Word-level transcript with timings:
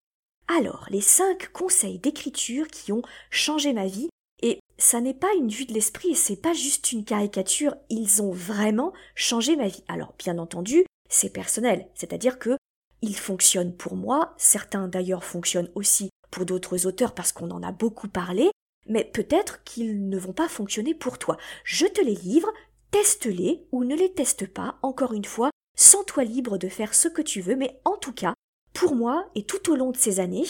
Alors, 0.47 0.85
les 0.89 1.01
cinq 1.01 1.51
conseils 1.51 1.99
d'écriture 1.99 2.67
qui 2.67 2.91
ont 2.93 3.01
changé 3.29 3.73
ma 3.73 3.85
vie, 3.85 4.09
et 4.41 4.59
ça 4.77 5.01
n'est 5.01 5.13
pas 5.13 5.33
une 5.37 5.49
vue 5.49 5.65
de 5.65 5.73
l'esprit 5.73 6.11
et 6.11 6.15
c'est 6.15 6.41
pas 6.41 6.53
juste 6.53 6.91
une 6.91 7.03
caricature, 7.03 7.75
ils 7.89 8.21
ont 8.21 8.31
vraiment 8.31 8.93
changé 9.15 9.55
ma 9.55 9.67
vie. 9.67 9.83
Alors, 9.87 10.13
bien 10.17 10.37
entendu, 10.37 10.85
c'est 11.09 11.33
personnel, 11.33 11.87
c'est-à-dire 11.95 12.39
que 12.39 12.57
ils 13.01 13.15
fonctionnent 13.15 13.75
pour 13.75 13.95
moi, 13.95 14.33
certains 14.37 14.87
d'ailleurs 14.87 15.23
fonctionnent 15.23 15.71
aussi 15.75 16.09
pour 16.31 16.45
d'autres 16.45 16.87
auteurs 16.87 17.13
parce 17.13 17.31
qu'on 17.31 17.51
en 17.51 17.61
a 17.61 17.71
beaucoup 17.71 18.07
parlé, 18.07 18.49
mais 18.87 19.03
peut-être 19.03 19.63
qu'ils 19.63 20.07
ne 20.07 20.17
vont 20.17 20.33
pas 20.33 20.47
fonctionner 20.47 20.93
pour 20.93 21.19
toi. 21.19 21.37
Je 21.63 21.85
te 21.85 22.01
les 22.01 22.15
livre, 22.15 22.51
teste-les 22.91 23.65
ou 23.71 23.83
ne 23.83 23.95
les 23.95 24.13
teste 24.13 24.47
pas, 24.47 24.79
encore 24.81 25.13
une 25.13 25.25
fois, 25.25 25.51
sens-toi 25.77 26.23
libre 26.23 26.57
de 26.57 26.69
faire 26.69 26.93
ce 26.93 27.07
que 27.07 27.21
tu 27.21 27.41
veux, 27.41 27.55
mais 27.55 27.79
en 27.85 27.97
tout 27.97 28.13
cas, 28.13 28.33
pour 28.77 28.95
moi, 28.95 29.27
et 29.33 29.41
tout 29.41 29.71
au 29.71 29.75
long 29.75 29.89
de 29.89 29.97
ces 29.97 30.19
années, 30.19 30.43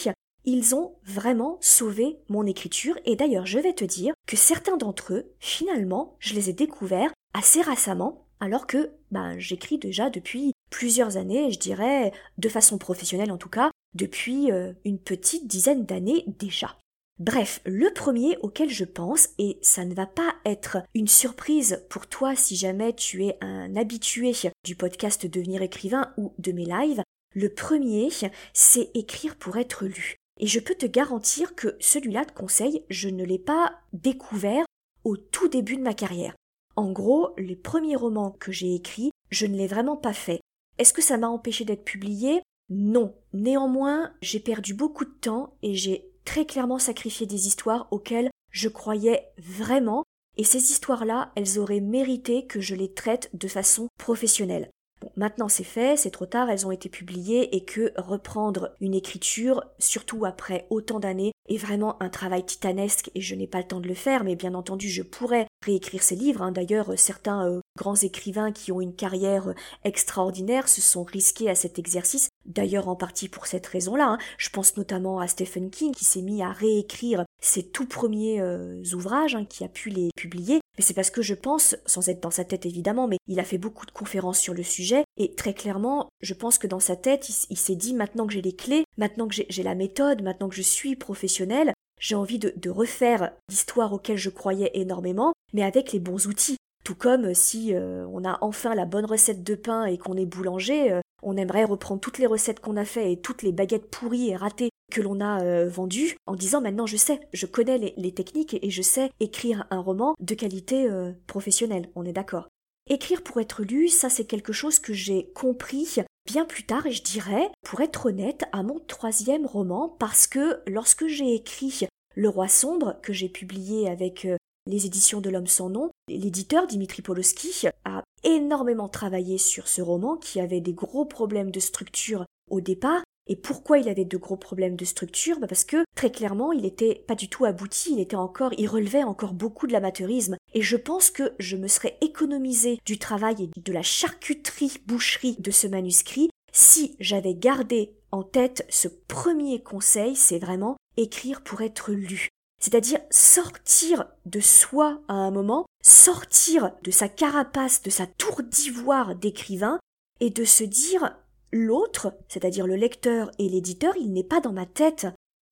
ils 0.44 0.76
ont 0.76 0.96
vraiment 1.06 1.58
sauvé 1.62 2.18
mon 2.28 2.46
écriture. 2.46 3.00
Et 3.06 3.16
d'ailleurs, 3.16 3.46
je 3.46 3.58
vais 3.58 3.72
te 3.72 3.86
dire 3.86 4.14
que 4.28 4.36
certains 4.36 4.76
d'entre 4.76 5.14
eux, 5.14 5.32
finalement, 5.40 6.18
je 6.20 6.34
les 6.34 6.50
ai 6.50 6.54
découverts 6.54 7.14
assez 7.34 7.62
récemment, 7.62 8.28
alors 8.42 8.68
que 8.68 8.92
ben, 9.12 9.40
j'écris 9.40 9.78
déjà 9.78 10.10
depuis 10.10 10.52
plusieurs 10.70 11.16
années, 11.16 11.52
je 11.52 11.60
dirais, 11.60 12.12
de 12.38 12.50
façon 12.50 12.78
professionnelle 12.78 13.32
en 13.32 13.38
tout 13.38 13.48
cas, 13.48 13.72
depuis 13.96 14.52
euh, 14.52 14.74
une 14.84 15.00
petite 15.00 15.48
dizaine 15.48 15.86
d'années 15.86 16.26
déjà. 16.28 16.76
Bref, 17.20 17.62
le 17.66 17.94
premier 17.94 18.38
auquel 18.42 18.70
je 18.70 18.84
pense, 18.84 19.30
et 19.40 19.58
ça 19.62 19.86
ne 19.86 19.96
va 19.96 20.06
pas 20.06 20.36
être 20.46 20.80
une 20.94 21.08
surprise 21.08 21.82
pour 21.90 22.08
toi 22.08 22.36
si 22.36 22.58
jamais 22.58 22.94
tu 22.94 23.26
es 23.26 23.38
un 23.40 23.78
habitué 23.78 24.34
du 24.66 24.76
podcast 24.76 25.26
Devenir 25.26 25.62
écrivain 25.62 26.12
ou 26.18 26.34
de 26.38 26.52
mes 26.52 26.66
lives, 26.66 27.02
le 27.38 27.50
premier, 27.50 28.10
c'est 28.52 28.90
écrire 28.96 29.36
pour 29.36 29.58
être 29.58 29.86
lu. 29.86 30.16
Et 30.40 30.48
je 30.48 30.60
peux 30.60 30.74
te 30.74 30.88
garantir 30.88 31.54
que 31.54 31.78
celui-là 31.80 32.26
de 32.26 32.32
conseil, 32.32 32.84
je 32.90 33.10
ne 33.10 33.24
l'ai 33.24 33.38
pas 33.38 33.80
découvert 33.94 34.66
au 35.04 35.18
tout 35.18 35.48
début 35.48 35.78
de 35.78 35.84
ma 35.84 35.94
carrière. 35.94 36.36
En 36.76 36.92
gros, 36.92 37.36
les 37.38 37.56
premiers 37.56 37.96
romans 37.96 38.32
que 38.32 38.52
j'ai 38.52 38.74
écrits, 38.74 39.12
je 39.30 39.46
ne 39.46 39.56
l'ai 39.56 39.68
vraiment 39.68 39.98
pas 39.98 40.14
fait. 40.14 40.42
Est-ce 40.80 40.94
que 40.94 41.02
ça 41.04 41.18
m'a 41.18 41.30
empêché 41.30 41.64
d'être 41.64 41.84
publié? 41.84 42.42
Non. 42.70 43.14
Néanmoins, 43.34 44.14
j'ai 44.24 44.40
perdu 44.40 44.74
beaucoup 44.74 45.06
de 45.06 45.20
temps 45.22 45.54
et 45.62 45.76
j'ai 45.76 46.10
très 46.26 46.48
clairement 46.48 46.80
sacrifié 46.80 47.28
des 47.28 47.46
histoires 47.46 47.88
auxquelles 47.92 48.32
je 48.52 48.68
croyais 48.68 49.28
vraiment, 49.38 50.04
et 50.38 50.44
ces 50.44 50.72
histoires-là, 50.72 51.32
elles 51.36 51.60
auraient 51.60 51.82
mérité 51.82 52.48
que 52.48 52.62
je 52.62 52.74
les 52.74 52.92
traite 52.94 53.30
de 53.34 53.48
façon 53.48 53.90
professionnelle. 54.00 54.72
Maintenant 55.18 55.50
c'est 55.50 55.64
fait, 55.64 55.98
c'est 55.98 56.12
trop 56.12 56.28
tard, 56.28 56.50
elles 56.50 56.68
ont 56.68 56.72
été 56.72 56.90
publiées 56.90 57.56
et 57.56 57.66
que 57.66 57.92
reprendre 57.98 58.76
une 58.80 58.94
écriture, 58.94 59.64
surtout 59.80 60.26
après 60.26 60.68
autant 60.70 61.00
d'années, 61.00 61.32
est 61.50 61.58
vraiment 61.58 62.02
un 62.02 62.10
travail 62.10 62.46
titanesque 62.46 63.10
et 63.16 63.22
je 63.22 63.34
n'ai 63.34 63.48
pas 63.48 63.58
le 63.58 63.68
temps 63.68 63.80
de 63.80 63.88
le 63.88 63.96
faire, 63.96 64.24
mais 64.24 64.36
bien 64.36 64.54
entendu 64.54 64.90
je 64.90 65.02
pourrais 65.02 65.48
réécrire 65.66 66.04
ces 66.04 66.16
livres. 66.16 66.42
Hein. 66.42 66.52
D'ailleurs, 66.52 66.94
certains 66.98 67.48
euh, 67.48 67.62
grands 67.78 67.96
écrivains 67.96 68.52
qui 68.52 68.72
ont 68.72 68.82
une 68.82 68.96
carrière 68.96 69.50
euh, 69.50 69.54
extraordinaire 69.84 70.68
se 70.68 70.82
sont 70.82 71.04
risqués 71.04 71.50
à 71.50 71.56
cet 71.56 71.80
exercice. 71.80 72.30
D'ailleurs, 72.46 72.88
en 72.88 72.96
partie 72.96 73.28
pour 73.28 73.48
cette 73.48 73.68
raison-là. 73.68 74.08
Hein. 74.08 74.18
Je 74.38 74.50
pense 74.50 74.78
notamment 74.78 75.20
à 75.20 75.28
Stephen 75.28 75.70
King 75.70 75.94
qui 75.94 76.06
s'est 76.06 76.22
mis 76.22 76.44
à 76.44 76.52
réécrire 76.52 77.26
ses 77.42 77.64
tout 77.64 77.88
premiers 77.88 78.40
euh, 78.40 78.82
ouvrages, 78.94 79.36
hein, 79.36 79.46
qui 79.46 79.64
a 79.64 79.70
pu 79.70 79.90
les 79.90 80.10
publier. 80.16 80.60
Mais 80.78 80.84
c'est 80.84 80.94
parce 80.94 81.10
que 81.10 81.22
je 81.22 81.34
pense, 81.34 81.76
sans 81.86 82.08
être 82.10 82.22
dans 82.22 82.32
sa 82.32 82.46
tête 82.46 82.66
évidemment, 82.66 83.08
mais 83.08 83.18
il 83.28 83.40
a 83.40 83.44
fait 83.44 83.58
beaucoup 83.58 83.86
de 83.86 83.92
conférences 83.92 84.40
sur 84.40 84.54
le 84.54 84.64
sujet, 84.64 85.04
et 85.18 85.34
très 85.34 85.54
clairement, 85.54 86.10
je 86.22 86.34
pense 86.34 86.58
que 86.60 86.68
dans 86.68 86.80
sa 86.80 86.96
tête, 86.96 87.30
il, 87.50 87.58
s'est 87.58 87.76
dit 87.76 87.94
maintenant 87.94 88.28
que 88.28 88.34
j'ai 88.34 88.42
les 88.42 88.56
clés, 88.56 88.84
maintenant 88.98 89.28
que 89.28 89.36
j'ai 89.50 89.64
la 89.64 89.76
méthode, 89.76 90.22
maintenant 90.22 90.48
que 90.48 90.56
je 90.56 90.62
suis 90.62 90.96
professionnel, 90.96 91.74
j'ai 92.00 92.16
envie 92.16 92.38
de, 92.40 92.70
refaire 92.70 93.32
l'histoire 93.50 93.94
auquel 93.94 94.18
je 94.18 94.30
croyais 94.30 94.72
énormément, 94.76 95.34
mais 95.54 95.64
avec 95.64 95.92
les 95.92 96.00
bons 96.00 96.28
outils. 96.28 96.58
Tout 96.84 96.96
comme 96.96 97.34
si 97.34 97.74
euh, 97.74 98.06
on 98.12 98.24
a 98.24 98.38
enfin 98.42 98.76
la 98.76 98.86
bonne 98.86 99.06
recette 99.06 99.44
de 99.44 99.56
pain 99.56 99.86
et 99.86 99.98
qu'on 99.98 100.16
est 100.16 100.26
boulanger, 100.26 100.92
euh, 100.92 101.02
on 101.24 101.36
aimerait 101.36 101.66
reprendre 101.66 102.00
toutes 102.00 102.20
les 102.20 102.28
recettes 102.28 102.60
qu'on 102.60 102.78
a 102.78 102.86
fait 102.86 103.12
et 103.12 103.20
toutes 103.20 103.42
les 103.42 103.52
baguettes 103.52 103.90
pourries 103.90 104.30
et 104.30 104.36
ratées 104.36 104.70
que 104.92 105.02
l'on 105.02 105.20
a 105.20 105.42
euh, 105.42 105.68
vendues 105.68 106.16
en 106.28 106.36
disant 106.36 106.62
maintenant 106.62 106.86
je 106.86 106.96
sais, 106.96 107.20
je 107.34 107.46
connais 107.46 107.94
les, 107.98 108.14
techniques 108.14 108.58
et 108.62 108.70
je 108.70 108.82
sais 108.82 109.10
écrire 109.20 109.66
un 109.70 109.80
roman 109.80 110.16
de 110.22 110.36
qualité 110.36 110.88
professionnelle, 111.26 111.90
on 111.96 112.06
est 112.06 112.14
d'accord. 112.14 112.48
Écrire 112.90 113.22
pour 113.22 113.42
être 113.42 113.64
lu, 113.64 113.90
ça 113.90 114.10
c'est 114.10 114.26
quelque 114.26 114.54
chose 114.54 114.80
que 114.80 114.94
j'ai 114.94 115.30
compris 115.34 115.98
bien 116.26 116.46
plus 116.46 116.64
tard 116.64 116.86
et 116.86 116.92
je 116.92 117.04
dirais, 117.04 117.50
pour 117.64 117.82
être 117.82 118.08
honnête, 118.08 118.46
à 118.52 118.64
mon 118.64 118.80
troisième 118.80 119.46
roman 119.46 119.90
parce 120.00 120.28
que 120.28 120.62
lorsque 120.68 121.08
j'ai 121.08 121.34
écrit 121.34 121.88
Le 122.16 122.30
Roi 122.30 122.48
sombre, 122.48 123.00
que 123.02 123.14
j'ai 123.14 123.30
publié 123.30 123.90
avec 123.90 124.28
les 124.68 124.86
éditions 124.86 125.22
de 125.22 125.30
l'homme 125.30 125.48
sans 125.48 125.70
nom, 125.70 125.90
l'éditeur 126.10 126.68
Dimitri 126.68 127.02
Poloski 127.02 127.68
a 127.86 128.04
énormément 128.24 128.90
travaillé 128.90 129.38
sur 129.38 129.68
ce 129.68 129.82
roman 129.82 130.18
qui 130.18 130.40
avait 130.40 130.62
des 130.62 130.74
gros 130.74 131.06
problèmes 131.06 131.52
de 131.52 131.60
structure 131.60 132.26
au 132.50 132.62
départ. 132.62 133.02
Et 133.28 133.36
pourquoi 133.36 133.78
il 133.78 133.90
avait 133.90 134.06
de 134.06 134.18
gros 134.18 134.38
problèmes 134.38 134.76
de 134.76 134.86
structure? 134.86 135.40
Bah 135.40 135.48
Parce 135.48 135.66
que 135.66 135.84
très 135.96 136.12
clairement, 136.12 136.52
il 136.52 136.66
était 136.66 137.04
pas 137.08 137.16
du 137.16 137.30
tout 137.30 137.46
abouti, 137.46 137.94
il 137.94 138.00
était 138.00 138.16
encore, 138.16 138.54
il 138.58 138.68
relevait 138.68 139.04
encore 139.04 139.34
beaucoup 139.34 139.68
de 139.68 139.74
l'amateurisme. 139.74 140.38
Et 140.54 140.62
je 140.62 140.78
pense 140.78 141.10
que 141.10 141.34
je 141.40 141.58
me 141.58 141.68
serais 141.68 141.98
économisé 142.02 142.80
du 142.86 142.98
travail 142.98 143.44
et 143.44 143.60
de 143.60 143.74
la 143.74 143.84
charcuterie 143.84 144.78
boucherie 144.86 145.36
de 145.40 145.52
ce 145.52 145.68
manuscrit 145.68 146.30
si 146.54 146.96
j'avais 147.00 147.36
gardé 147.36 147.94
en 148.12 148.24
tête 148.24 148.66
ce 148.70 148.88
premier 148.88 149.62
conseil, 149.62 150.16
c'est 150.16 150.40
vraiment 150.40 150.78
écrire 150.98 151.44
pour 151.44 151.62
être 151.62 151.92
lu. 151.92 152.30
C'est-à-dire 152.60 153.00
sortir 153.12 154.06
de 154.26 154.40
soi 154.40 155.00
à 155.08 155.14
un 155.14 155.30
moment, 155.30 155.68
sortir 155.84 156.72
de 156.84 156.90
sa 156.90 157.10
carapace, 157.10 157.84
de 157.84 157.92
sa 157.92 158.08
tour 158.08 158.42
d'ivoire 158.42 159.16
d'écrivain, 159.16 159.80
et 160.20 160.32
de 160.32 160.46
se 160.46 160.64
dire 160.64 161.16
l'autre, 161.52 162.14
c'est-à-dire 162.28 162.68
le 162.68 162.76
lecteur 162.76 163.32
et 163.40 163.50
l'éditeur, 163.50 163.96
il 163.98 164.14
n'est 164.14 164.24
pas 164.24 164.42
dans 164.42 164.54
ma 164.54 164.66
tête. 164.66 165.08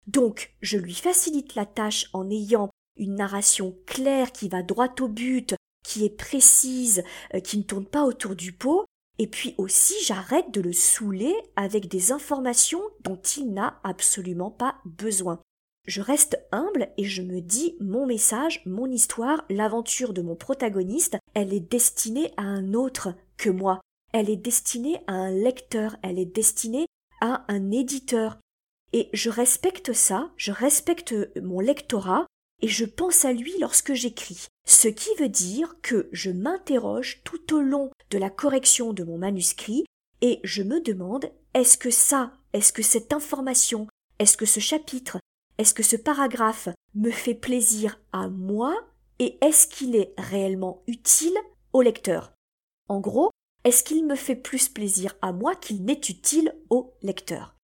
Donc 0.07 0.55
je 0.61 0.77
lui 0.77 0.93
facilite 0.93 1.55
la 1.55 1.65
tâche 1.65 2.09
en 2.13 2.29
ayant 2.29 2.69
une 2.97 3.15
narration 3.15 3.75
claire 3.85 4.31
qui 4.31 4.49
va 4.49 4.61
droit 4.61 4.93
au 5.01 5.07
but, 5.07 5.55
qui 5.83 6.05
est 6.05 6.17
précise, 6.17 7.03
euh, 7.33 7.39
qui 7.39 7.57
ne 7.57 7.63
tourne 7.63 7.85
pas 7.85 8.03
autour 8.03 8.35
du 8.35 8.51
pot, 8.51 8.85
et 9.17 9.27
puis 9.27 9.55
aussi 9.57 9.93
j'arrête 10.03 10.51
de 10.51 10.61
le 10.61 10.73
saouler 10.73 11.35
avec 11.55 11.87
des 11.87 12.11
informations 12.11 12.81
dont 13.03 13.19
il 13.37 13.53
n'a 13.53 13.79
absolument 13.83 14.51
pas 14.51 14.75
besoin. 14.85 15.39
Je 15.87 16.01
reste 16.01 16.39
humble 16.51 16.89
et 16.97 17.05
je 17.05 17.21
me 17.21 17.41
dis 17.41 17.75
mon 17.79 18.07
message, 18.07 18.61
mon 18.65 18.87
histoire, 18.87 19.45
l'aventure 19.49 20.13
de 20.13 20.23
mon 20.23 20.35
protagoniste, 20.35 21.17
elle 21.35 21.53
est 21.53 21.59
destinée 21.59 22.33
à 22.37 22.41
un 22.41 22.73
autre 22.73 23.13
que 23.37 23.51
moi. 23.51 23.81
Elle 24.17 24.29
est 24.29 24.37
destinée 24.37 25.01
à 25.07 25.11
un 25.11 25.29
lecteur, 25.29 25.97
elle 26.01 26.19
est 26.19 26.25
destinée 26.25 26.87
à 27.19 27.43
un 27.49 27.69
éditeur. 27.71 28.37
Et 28.93 29.09
je 29.11 29.29
respecte 29.29 29.91
ça, 29.91 30.31
je 30.37 30.53
respecte 30.53 31.13
mon 31.41 31.59
lectorat, 31.59 32.25
et 32.61 32.69
je 32.69 32.85
pense 32.85 33.25
à 33.25 33.33
lui 33.33 33.51
lorsque 33.59 33.91
j'écris. 33.91 34.47
Ce 34.65 34.87
qui 34.87 35.09
veut 35.19 35.27
dire 35.27 35.75
que 35.81 36.07
je 36.13 36.31
m'interroge 36.31 37.23
tout 37.25 37.53
au 37.53 37.59
long 37.59 37.91
de 38.09 38.17
la 38.17 38.29
correction 38.29 38.93
de 38.93 39.03
mon 39.03 39.17
manuscrit 39.17 39.83
et 40.21 40.39
je 40.45 40.63
me 40.63 40.79
demande 40.79 41.29
est-ce 41.53 41.77
que 41.77 41.91
ça, 41.91 42.31
est-ce 42.53 42.71
que 42.71 42.83
cette 42.83 43.11
information, 43.11 43.85
est-ce 44.19 44.37
que 44.37 44.45
ce 44.45 44.61
chapitre, 44.61 45.19
est-ce 45.57 45.73
que 45.73 45.83
ce 45.83 45.97
paragraphe 45.97 46.69
me 46.93 47.11
fait 47.11 47.35
plaisir 47.35 47.99
à 48.13 48.29
moi 48.29 48.73
et 49.19 49.37
est-ce 49.41 49.67
qu'il 49.67 49.93
est 49.93 50.13
réellement 50.17 50.83
utile 50.87 51.37
au 51.73 51.81
lecteur? 51.81 52.31
En 52.87 53.01
gros, 53.01 53.29
est-ce 53.65 53.83
qu'il 53.83 54.05
me 54.05 54.15
fait 54.15 54.35
plus 54.35 54.69
plaisir 54.69 55.15
à 55.23 55.31
moi 55.31 55.55
qu'il 55.55 55.83
n'est 55.83 55.99
utile 56.07 56.55
au 56.69 56.93
lecteur? 57.01 57.55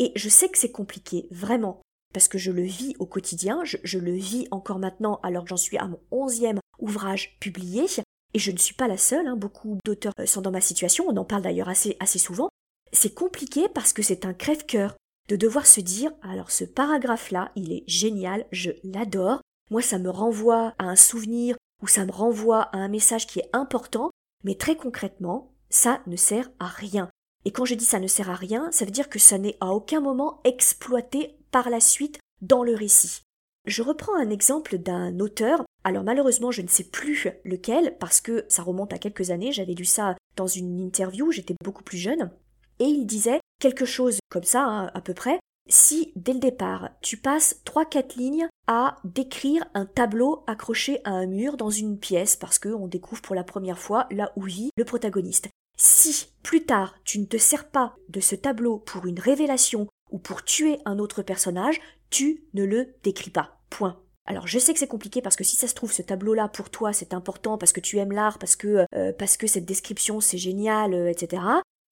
Et 0.00 0.10
je 0.16 0.28
sais 0.28 0.48
que 0.48 0.58
c'est 0.58 0.72
compliqué, 0.72 1.28
vraiment, 1.30 1.80
parce 2.12 2.26
que 2.26 2.38
je 2.38 2.50
le 2.50 2.62
vis 2.62 2.96
au 2.98 3.06
quotidien, 3.06 3.60
je, 3.62 3.98
le 3.98 4.12
vis 4.12 4.48
encore 4.50 4.80
maintenant 4.80 5.20
alors 5.22 5.44
que 5.44 5.50
j'en 5.50 5.56
suis 5.56 5.78
à 5.78 5.86
mon 5.86 6.00
onzième 6.10 6.58
ouvrage 6.80 7.38
publié, 7.38 7.86
et 8.34 8.38
je 8.40 8.50
ne 8.50 8.56
suis 8.56 8.74
pas 8.74 8.88
la 8.88 8.98
seule, 8.98 9.28
hein, 9.28 9.36
beaucoup 9.36 9.78
d'auteurs 9.84 10.12
euh, 10.18 10.26
sont 10.26 10.42
dans 10.42 10.50
ma 10.50 10.60
situation, 10.60 11.04
on 11.06 11.16
en 11.16 11.24
parle 11.24 11.42
d'ailleurs 11.42 11.68
assez, 11.68 11.96
assez 12.00 12.18
souvent. 12.18 12.48
C'est 12.92 13.14
compliqué 13.14 13.68
parce 13.68 13.92
que 13.92 14.02
c'est 14.02 14.24
un 14.24 14.34
crève-cœur 14.34 14.96
de 15.28 15.36
devoir 15.36 15.66
se 15.66 15.80
dire 15.80 16.10
alors 16.22 16.50
ce 16.50 16.64
paragraphe-là, 16.64 17.52
il 17.54 17.72
est 17.72 17.84
génial, 17.86 18.44
je 18.50 18.72
l'adore, 18.82 19.40
moi 19.70 19.82
ça 19.82 20.00
me 20.00 20.10
renvoie 20.10 20.74
à 20.78 20.86
un 20.86 20.96
souvenir 20.96 21.56
ou 21.80 21.86
ça 21.86 22.04
me 22.04 22.10
renvoie 22.10 22.62
à 22.62 22.78
un 22.78 22.88
message 22.88 23.28
qui 23.28 23.38
est 23.38 23.50
important, 23.52 24.10
mais 24.44 24.54
très 24.54 24.76
concrètement, 24.76 25.52
ça 25.70 26.00
ne 26.06 26.16
sert 26.16 26.50
à 26.60 26.66
rien. 26.66 27.08
Et 27.44 27.50
quand 27.50 27.64
je 27.64 27.74
dis 27.74 27.84
ça 27.84 28.00
ne 28.00 28.06
sert 28.06 28.30
à 28.30 28.34
rien, 28.34 28.70
ça 28.70 28.84
veut 28.84 28.90
dire 28.90 29.08
que 29.08 29.18
ça 29.18 29.38
n'est 29.38 29.56
à 29.60 29.68
aucun 29.72 30.00
moment 30.00 30.40
exploité 30.44 31.36
par 31.50 31.68
la 31.70 31.80
suite 31.80 32.18
dans 32.40 32.62
le 32.62 32.74
récit. 32.74 33.22
Je 33.66 33.82
reprends 33.82 34.14
un 34.14 34.30
exemple 34.30 34.78
d'un 34.78 35.18
auteur, 35.20 35.64
alors 35.84 36.04
malheureusement 36.04 36.50
je 36.50 36.62
ne 36.62 36.68
sais 36.68 36.84
plus 36.84 37.28
lequel, 37.44 37.96
parce 37.98 38.20
que 38.20 38.44
ça 38.48 38.62
remonte 38.62 38.92
à 38.92 38.98
quelques 38.98 39.30
années, 39.30 39.52
j'avais 39.52 39.74
lu 39.74 39.86
ça 39.86 40.16
dans 40.36 40.46
une 40.46 40.80
interview, 40.80 41.30
j'étais 41.32 41.54
beaucoup 41.64 41.82
plus 41.82 41.98
jeune, 41.98 42.30
et 42.78 42.84
il 42.84 43.06
disait 43.06 43.40
quelque 43.60 43.86
chose 43.86 44.18
comme 44.30 44.44
ça, 44.44 44.64
hein, 44.64 44.90
à 44.94 45.00
peu 45.00 45.14
près, 45.14 45.38
si 45.68 46.12
dès 46.16 46.32
le 46.32 46.38
départ 46.38 46.90
tu 47.00 47.16
passes 47.16 47.60
trois 47.64 47.84
quatre 47.84 48.16
lignes 48.16 48.48
à 48.66 48.96
décrire 49.04 49.64
un 49.74 49.86
tableau 49.86 50.44
accroché 50.46 51.00
à 51.04 51.10
un 51.10 51.26
mur 51.26 51.56
dans 51.56 51.70
une 51.70 51.98
pièce 51.98 52.36
parce 52.36 52.58
qu'on 52.58 52.86
découvre 52.86 53.22
pour 53.22 53.34
la 53.34 53.44
première 53.44 53.78
fois 53.78 54.06
là 54.10 54.32
où 54.36 54.42
vit 54.42 54.70
le 54.76 54.84
protagoniste. 54.84 55.48
Si 55.76 56.28
plus 56.42 56.64
tard 56.64 56.94
tu 57.04 57.18
ne 57.18 57.26
te 57.26 57.38
sers 57.38 57.68
pas 57.68 57.94
de 58.08 58.20
ce 58.20 58.34
tableau 58.34 58.78
pour 58.78 59.06
une 59.06 59.18
révélation 59.18 59.88
ou 60.10 60.18
pour 60.18 60.44
tuer 60.44 60.78
un 60.84 60.98
autre 60.98 61.22
personnage, 61.22 61.80
tu 62.10 62.44
ne 62.54 62.64
le 62.64 62.94
décris 63.02 63.30
pas. 63.30 63.58
Point. 63.70 64.00
Alors 64.26 64.46
je 64.46 64.58
sais 64.58 64.72
que 64.72 64.78
c'est 64.78 64.86
compliqué 64.86 65.20
parce 65.20 65.36
que 65.36 65.44
si 65.44 65.56
ça 65.56 65.68
se 65.68 65.74
trouve 65.74 65.92
ce 65.92 66.00
tableau-là 66.00 66.48
pour 66.48 66.70
toi 66.70 66.92
c'est 66.92 67.12
important 67.12 67.58
parce 67.58 67.72
que 67.72 67.80
tu 67.80 67.98
aimes 67.98 68.12
l'art, 68.12 68.38
parce 68.38 68.56
que 68.56 68.86
euh, 68.94 69.12
parce 69.18 69.36
que 69.36 69.46
cette 69.46 69.66
description 69.66 70.20
c'est 70.20 70.38
génial, 70.38 70.94
euh, 70.94 71.10
etc. 71.10 71.42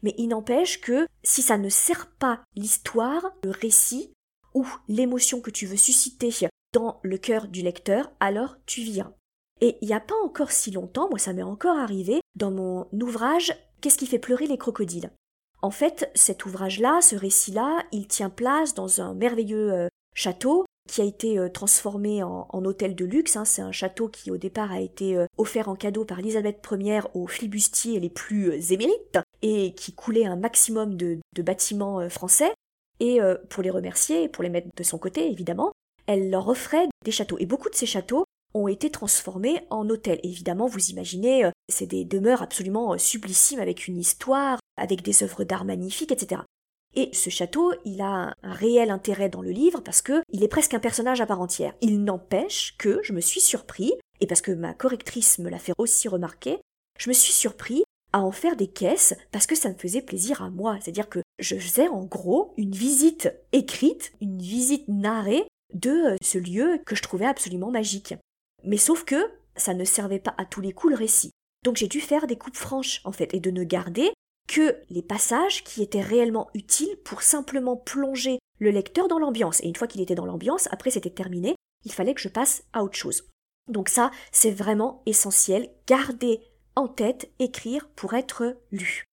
Mais 0.02 0.14
il 0.18 0.28
n'empêche 0.28 0.80
que 0.80 1.06
si 1.22 1.42
ça 1.42 1.58
ne 1.58 1.68
sert 1.68 2.10
pas 2.18 2.40
l'histoire, 2.54 3.32
le 3.44 3.50
récit 3.50 4.12
ou 4.54 4.66
l'émotion 4.88 5.40
que 5.40 5.50
tu 5.50 5.66
veux 5.66 5.76
susciter 5.76 6.30
dans 6.72 7.00
le 7.02 7.18
cœur 7.18 7.48
du 7.48 7.62
lecteur, 7.62 8.10
alors 8.20 8.56
tu 8.66 8.80
viens. 8.82 9.14
Et 9.60 9.78
il 9.80 9.88
n'y 9.88 9.94
a 9.94 10.00
pas 10.00 10.16
encore 10.24 10.50
si 10.50 10.70
longtemps, 10.70 11.08
moi 11.08 11.18
ça 11.18 11.32
m'est 11.32 11.42
encore 11.42 11.78
arrivé, 11.78 12.20
dans 12.34 12.50
mon 12.50 12.88
ouvrage 12.92 13.54
Qu'est-ce 13.82 13.98
qui 13.98 14.06
fait 14.06 14.20
pleurer 14.20 14.46
les 14.46 14.58
crocodiles? 14.58 15.10
En 15.60 15.72
fait, 15.72 16.08
cet 16.14 16.46
ouvrage-là, 16.46 17.00
ce 17.02 17.16
récit-là, 17.16 17.84
il 17.90 18.06
tient 18.06 18.30
place 18.30 18.74
dans 18.74 19.00
un 19.00 19.12
merveilleux 19.12 19.72
euh, 19.72 19.88
château 20.14 20.64
qui 20.88 21.00
a 21.00 21.04
été 21.04 21.38
euh, 21.38 21.48
transformé 21.48 22.22
en, 22.22 22.64
hôtel 22.64 22.94
de 22.94 23.04
luxe. 23.04 23.36
Hein. 23.36 23.44
C'est 23.44 23.62
un 23.62 23.72
château 23.72 24.08
qui 24.08 24.30
au 24.30 24.36
départ 24.36 24.72
a 24.72 24.80
été 24.80 25.16
euh, 25.16 25.26
offert 25.38 25.68
en 25.68 25.74
cadeau 25.74 26.04
par 26.04 26.18
Elisabeth 26.18 26.66
Ier 26.70 27.00
aux 27.14 27.26
flibustiers 27.26 28.00
les 28.00 28.10
plus 28.10 28.72
émérites 28.72 29.18
et 29.42 29.74
qui 29.74 29.92
coulait 29.94 30.26
un 30.26 30.36
maximum 30.36 30.96
de, 30.96 31.18
bâtiments 31.38 32.08
français. 32.08 32.52
Et 33.00 33.18
pour 33.48 33.64
les 33.64 33.70
remercier, 33.70 34.28
pour 34.28 34.44
les 34.44 34.48
mettre 34.48 34.68
de 34.76 34.82
son 34.84 34.96
côté 34.96 35.28
évidemment, 35.28 35.72
elle 36.06 36.30
leur 36.30 36.46
offrait 36.46 36.86
des 37.04 37.10
châteaux. 37.10 37.36
Et 37.40 37.46
beaucoup 37.46 37.68
de 37.68 37.74
ces 37.74 37.86
châteaux 37.86 38.24
ont 38.54 38.68
été 38.68 38.90
transformés 38.90 39.60
en 39.70 39.88
hôtels. 39.88 40.20
Évidemment, 40.22 40.66
vous 40.66 40.90
imaginez, 40.90 41.44
euh, 41.44 41.50
c'est 41.68 41.86
des 41.86 42.04
demeures 42.04 42.42
absolument 42.42 42.94
euh, 42.94 42.98
sublissimes 42.98 43.60
avec 43.60 43.88
une 43.88 43.98
histoire, 43.98 44.58
avec 44.76 45.02
des 45.02 45.22
œuvres 45.22 45.44
d'art 45.44 45.64
magnifiques, 45.64 46.12
etc. 46.12 46.42
Et 46.94 47.10
ce 47.14 47.30
château, 47.30 47.72
il 47.84 48.02
a 48.02 48.34
un 48.42 48.52
réel 48.52 48.90
intérêt 48.90 49.28
dans 49.28 49.42
le 49.42 49.50
livre 49.50 49.80
parce 49.80 50.02
que 50.02 50.22
il 50.30 50.42
est 50.42 50.48
presque 50.48 50.74
un 50.74 50.80
personnage 50.80 51.20
à 51.20 51.26
part 51.26 51.40
entière. 51.40 51.74
Il 51.80 52.04
n'empêche 52.04 52.76
que 52.78 53.00
je 53.02 53.12
me 53.12 53.20
suis 53.20 53.40
surpris, 53.40 53.92
et 54.20 54.26
parce 54.26 54.42
que 54.42 54.52
ma 54.52 54.74
correctrice 54.74 55.38
me 55.38 55.48
l'a 55.48 55.58
fait 55.58 55.72
aussi 55.78 56.08
remarquer, 56.08 56.58
je 56.98 57.08
me 57.08 57.14
suis 57.14 57.32
surpris 57.32 57.82
à 58.12 58.20
en 58.20 58.30
faire 58.30 58.56
des 58.56 58.66
caisses 58.66 59.14
parce 59.30 59.46
que 59.46 59.54
ça 59.54 59.70
me 59.70 59.74
faisait 59.74 60.02
plaisir 60.02 60.42
à 60.42 60.50
moi. 60.50 60.78
C'est-à-dire 60.80 61.08
que 61.08 61.20
je 61.38 61.56
faisais 61.56 61.88
en 61.88 62.04
gros 62.04 62.52
une 62.56 62.72
visite 62.72 63.32
écrite, 63.52 64.12
une 64.20 64.38
visite 64.38 64.86
narrée 64.88 65.46
de 65.72 66.12
euh, 66.12 66.16
ce 66.20 66.38
lieu 66.38 66.78
que 66.84 66.94
je 66.94 67.02
trouvais 67.02 67.26
absolument 67.26 67.70
magique. 67.70 68.14
Mais 68.64 68.76
sauf 68.76 69.04
que 69.04 69.30
ça 69.56 69.74
ne 69.74 69.84
servait 69.84 70.18
pas 70.18 70.34
à 70.38 70.44
tous 70.44 70.60
les 70.60 70.72
coups 70.72 70.92
le 70.92 70.98
récit. 70.98 71.30
Donc 71.64 71.76
j'ai 71.76 71.88
dû 71.88 72.00
faire 72.00 72.26
des 72.26 72.36
coupes 72.36 72.56
franches, 72.56 73.00
en 73.04 73.12
fait, 73.12 73.32
et 73.34 73.40
de 73.40 73.50
ne 73.50 73.64
garder 73.64 74.12
que 74.48 74.76
les 74.90 75.02
passages 75.02 75.64
qui 75.64 75.82
étaient 75.82 76.00
réellement 76.00 76.50
utiles 76.54 76.96
pour 77.04 77.22
simplement 77.22 77.76
plonger 77.76 78.38
le 78.58 78.70
lecteur 78.70 79.08
dans 79.08 79.18
l'ambiance. 79.18 79.62
Et 79.62 79.68
une 79.68 79.76
fois 79.76 79.86
qu'il 79.86 80.00
était 80.00 80.14
dans 80.14 80.26
l'ambiance, 80.26 80.68
après 80.70 80.90
c'était 80.90 81.10
terminé, 81.10 81.54
il 81.84 81.92
fallait 81.92 82.14
que 82.14 82.20
je 82.20 82.28
passe 82.28 82.64
à 82.72 82.82
autre 82.84 82.96
chose. 82.96 83.28
Donc 83.68 83.88
ça, 83.88 84.10
c'est 84.30 84.50
vraiment 84.50 85.02
essentiel, 85.06 85.70
garder 85.86 86.40
en 86.74 86.88
tête, 86.88 87.30
écrire 87.38 87.88
pour 87.94 88.14
être 88.14 88.56
lu. 88.70 89.04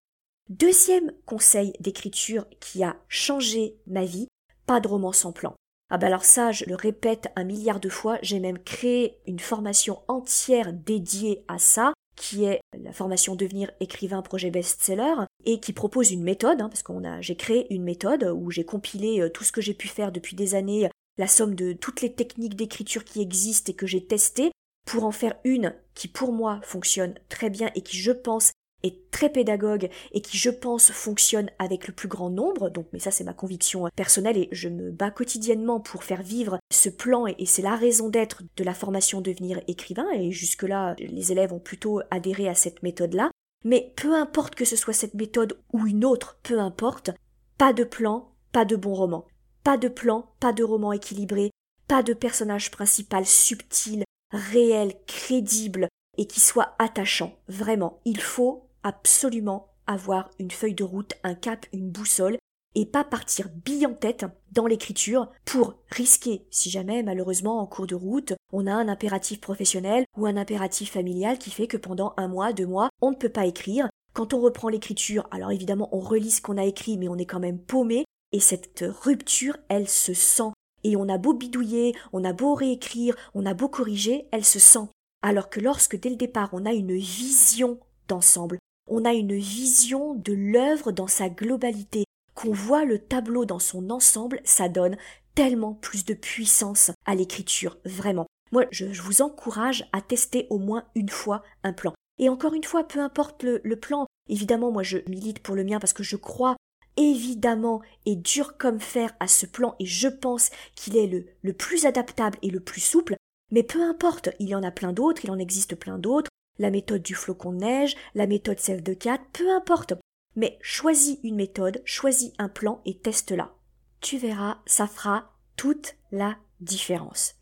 Deuxième 0.49 1.13
conseil 1.25 1.73
d'écriture 1.79 2.47
qui 2.59 2.83
a 2.83 2.95
changé 3.07 3.77
ma 3.85 4.05
vie, 4.05 4.27
pas 4.65 4.79
de 4.79 4.87
roman 4.87 5.11
sans 5.11 5.31
plan. 5.31 5.53
Ah 5.91 5.97
bah 5.97 6.07
alors 6.07 6.25
ça, 6.25 6.51
je 6.51 6.65
le 6.65 6.75
répète 6.75 7.27
un 7.35 7.43
milliard 7.43 7.79
de 7.79 7.89
fois, 7.89 8.17
j'ai 8.21 8.39
même 8.39 8.59
créé 8.59 9.19
une 9.25 9.39
formation 9.39 10.01
entière 10.07 10.73
dédiée 10.73 11.43
à 11.47 11.57
ça, 11.57 11.93
qui 12.19 12.43
est 12.43 12.59
la 12.77 12.91
formation 12.91 13.35
devenir 13.35 13.71
écrivain 13.79 14.21
projet 14.21 14.51
best-seller 14.51 15.25
et 15.45 15.61
qui 15.61 15.71
propose 15.71 16.11
une 16.11 16.21
méthode, 16.21 16.61
hein, 16.61 16.67
parce 16.67 16.83
qu'on 16.83 17.05
a, 17.05 17.21
j'ai 17.21 17.37
créé 17.37 17.73
une 17.73 17.83
méthode 17.83 18.25
où 18.35 18.51
j'ai 18.51 18.65
compilé 18.65 19.21
euh, 19.21 19.29
tout 19.29 19.45
ce 19.45 19.53
que 19.53 19.61
j'ai 19.61 19.73
pu 19.73 19.87
faire 19.87 20.11
depuis 20.11 20.35
des 20.35 20.53
années, 20.53 20.89
la 21.17 21.27
somme 21.27 21.55
de 21.55 21.71
toutes 21.71 22.01
les 22.01 22.11
techniques 22.11 22.55
d'écriture 22.55 23.05
qui 23.05 23.21
existent 23.21 23.71
et 23.71 23.75
que 23.75 23.87
j'ai 23.87 24.05
testées 24.05 24.51
pour 24.85 25.05
en 25.05 25.11
faire 25.11 25.35
une 25.45 25.73
qui 25.93 26.09
pour 26.09 26.33
moi 26.33 26.59
fonctionne 26.61 27.15
très 27.29 27.49
bien 27.49 27.71
et 27.73 27.81
qui 27.81 27.97
je 27.97 28.11
pense 28.11 28.51
est 28.83 29.11
très 29.11 29.29
pédagogue 29.29 29.89
et 30.11 30.21
qui 30.21 30.37
je 30.37 30.49
pense 30.49 30.91
fonctionne 30.91 31.49
avec 31.59 31.87
le 31.87 31.93
plus 31.93 32.07
grand 32.07 32.29
nombre, 32.29 32.69
donc 32.69 32.87
mais 32.93 32.99
ça 32.99 33.11
c'est 33.11 33.23
ma 33.23 33.33
conviction 33.33 33.87
personnelle 33.95 34.37
et 34.37 34.49
je 34.51 34.69
me 34.69 34.91
bats 34.91 35.11
quotidiennement 35.11 35.79
pour 35.79 36.03
faire 36.03 36.21
vivre 36.21 36.59
ce 36.71 36.89
plan 36.89 37.27
et, 37.27 37.35
c'est 37.45 37.61
la 37.61 37.75
raison 37.75 38.09
d'être 38.09 38.43
de 38.57 38.63
la 38.63 38.73
formation 38.73 39.21
devenir 39.21 39.59
écrivain 39.67 40.07
et 40.13 40.31
jusque 40.31 40.63
là 40.63 40.95
les 40.99 41.31
élèves 41.31 41.51
ont 41.51 41.59
plutôt 41.59 42.01
adhéré 42.11 42.47
à 42.47 42.55
cette 42.55 42.83
méthode 42.83 43.13
là. 43.13 43.31
Mais 43.65 43.91
peu 43.97 44.15
importe 44.15 44.55
que 44.55 44.65
ce 44.65 44.75
soit 44.75 44.93
cette 44.93 45.15
méthode 45.15 45.59
ou 45.73 45.85
une 45.85 46.05
autre, 46.05 46.39
peu 46.43 46.59
importe, 46.59 47.11
pas 47.57 47.73
de 47.73 47.83
plan, 47.83 48.31
pas 48.51 48.65
de 48.65 48.75
bon 48.75 48.93
roman. 48.93 49.25
Pas 49.63 49.77
de 49.77 49.89
plan, 49.89 50.31
pas 50.39 50.53
de 50.53 50.63
roman 50.63 50.93
équilibré, 50.93 51.51
pas 51.87 52.03
de 52.03 52.13
personnage 52.13 52.71
principal 52.71 53.25
subtil, 53.25 54.05
réel, 54.31 54.93
crédible 55.07 55.89
et 56.17 56.25
qui 56.25 56.39
soit 56.39 56.75
attachant. 56.79 57.35
Vraiment, 57.47 57.99
il 58.05 58.21
faut 58.21 58.68
absolument 58.89 59.69
avoir 59.85 60.31
une 60.39 60.51
feuille 60.51 60.73
de 60.73 60.83
route, 60.83 61.13
un 61.23 61.35
cap, 61.35 61.65
une 61.73 61.89
boussole, 61.91 62.37
et 62.75 62.85
pas 62.85 63.03
partir 63.03 63.49
bille 63.65 63.85
en 63.85 63.93
tête 63.93 64.25
dans 64.51 64.67
l'écriture 64.67 65.29
pour 65.45 65.75
risquer, 65.89 66.45
si 66.51 66.69
jamais 66.69 67.03
malheureusement 67.03 67.59
en 67.59 67.65
cours 67.65 67.87
de 67.87 67.95
route, 67.95 68.33
on 68.51 68.67
a 68.67 68.73
un 68.73 68.87
impératif 68.87 69.41
professionnel 69.41 70.05
ou 70.17 70.25
un 70.25 70.37
impératif 70.37 70.91
familial 70.91 71.39
qui 71.39 71.51
fait 71.51 71.67
que 71.67 71.77
pendant 71.77 72.13
un 72.17 72.27
mois, 72.27 72.53
deux 72.53 72.67
mois, 72.67 72.89
on 73.01 73.11
ne 73.11 73.15
peut 73.15 73.29
pas 73.29 73.45
écrire. 73.45 73.89
Quand 74.13 74.33
on 74.33 74.41
reprend 74.41 74.69
l'écriture, 74.69 75.27
alors 75.31 75.51
évidemment 75.51 75.89
on 75.91 75.99
relit 75.99 76.31
ce 76.31 76.41
qu'on 76.41 76.57
a 76.57 76.65
écrit, 76.65 76.97
mais 76.97 77.07
on 77.07 77.17
est 77.17 77.25
quand 77.25 77.39
même 77.39 77.59
paumé, 77.59 78.05
et 78.31 78.39
cette 78.39 78.85
rupture, 78.87 79.57
elle 79.69 79.87
se 79.87 80.13
sent. 80.13 80.51
Et 80.83 80.95
on 80.95 81.09
a 81.09 81.17
beau 81.17 81.33
bidouiller, 81.33 81.95
on 82.13 82.23
a 82.23 82.33
beau 82.33 82.53
réécrire, 82.53 83.15
on 83.33 83.45
a 83.45 83.53
beau 83.53 83.67
corriger, 83.67 84.27
elle 84.31 84.45
se 84.45 84.59
sent. 84.59 84.87
Alors 85.21 85.49
que 85.49 85.59
lorsque 85.59 85.99
dès 85.99 86.09
le 86.09 86.15
départ 86.15 86.49
on 86.53 86.65
a 86.65 86.73
une 86.73 86.95
vision 86.95 87.79
d'ensemble, 88.07 88.58
on 88.89 89.05
a 89.05 89.13
une 89.13 89.37
vision 89.37 90.15
de 90.15 90.33
l'œuvre 90.33 90.91
dans 90.91 91.07
sa 91.07 91.29
globalité, 91.29 92.05
qu'on 92.35 92.51
voit 92.51 92.85
le 92.85 92.99
tableau 92.99 93.45
dans 93.45 93.59
son 93.59 93.89
ensemble, 93.89 94.41
ça 94.43 94.69
donne 94.69 94.97
tellement 95.35 95.73
plus 95.73 96.05
de 96.05 96.13
puissance 96.13 96.91
à 97.05 97.15
l'écriture, 97.15 97.77
vraiment. 97.85 98.27
Moi, 98.51 98.65
je, 98.71 98.85
vous 98.85 99.21
encourage 99.21 99.87
à 99.93 100.01
tester 100.01 100.47
au 100.49 100.57
moins 100.57 100.85
une 100.95 101.09
fois 101.09 101.43
un 101.63 101.73
plan. 101.73 101.93
Et 102.17 102.29
encore 102.29 102.53
une 102.53 102.63
fois, 102.63 102.87
peu 102.87 102.99
importe 102.99 103.43
le, 103.43 103.75
plan, 103.75 104.05
évidemment, 104.27 104.71
moi 104.71 104.83
je 104.83 104.97
milite 105.07 105.39
pour 105.39 105.55
le 105.55 105.63
mien 105.63 105.79
parce 105.79 105.93
que 105.93 106.03
je 106.03 106.15
crois 106.15 106.57
évidemment 106.97 107.81
et 108.05 108.15
dur 108.15 108.57
comme 108.57 108.79
fer 108.79 109.13
à 109.21 109.27
ce 109.27 109.45
plan 109.45 109.75
et 109.79 109.85
je 109.85 110.09
pense 110.09 110.49
qu'il 110.75 110.97
est 110.97 111.07
le, 111.07 111.25
le 111.43 111.53
plus 111.53 111.85
adaptable 111.85 112.37
et 112.41 112.49
le 112.49 112.59
plus 112.59 112.81
souple, 112.81 113.15
mais 113.51 113.63
peu 113.63 113.81
importe, 113.81 114.29
il 114.39 114.49
y 114.49 114.55
en 114.55 114.63
a 114.63 114.71
plein 114.71 114.91
d'autres, 114.91 115.23
il 115.23 115.31
en 115.31 115.39
existe 115.39 115.75
plein 115.75 115.97
d'autres, 115.97 116.29
la 116.59 116.69
méthode 116.69 117.01
du 117.01 117.15
flocon 117.15 117.53
de 117.53 117.57
neige, 117.57 117.95
la 118.13 118.27
méthode 118.27 118.59
Save 118.59 118.81
de 118.81 118.93
4, 118.93 119.23
peu 119.33 119.49
importe. 119.49 119.93
Mais 120.35 120.59
choisis 120.61 121.17
une 121.23 121.35
méthode, 121.35 121.81
choisis 121.85 122.31
un 122.37 122.49
plan 122.49 122.81
et 122.85 122.97
teste-la. 122.99 123.55
Tu 124.01 124.17
verras, 124.17 124.59
ça 124.65 124.87
fera 124.87 125.31
toute 125.55 125.95
la 126.11 126.37
différence. 126.61 127.35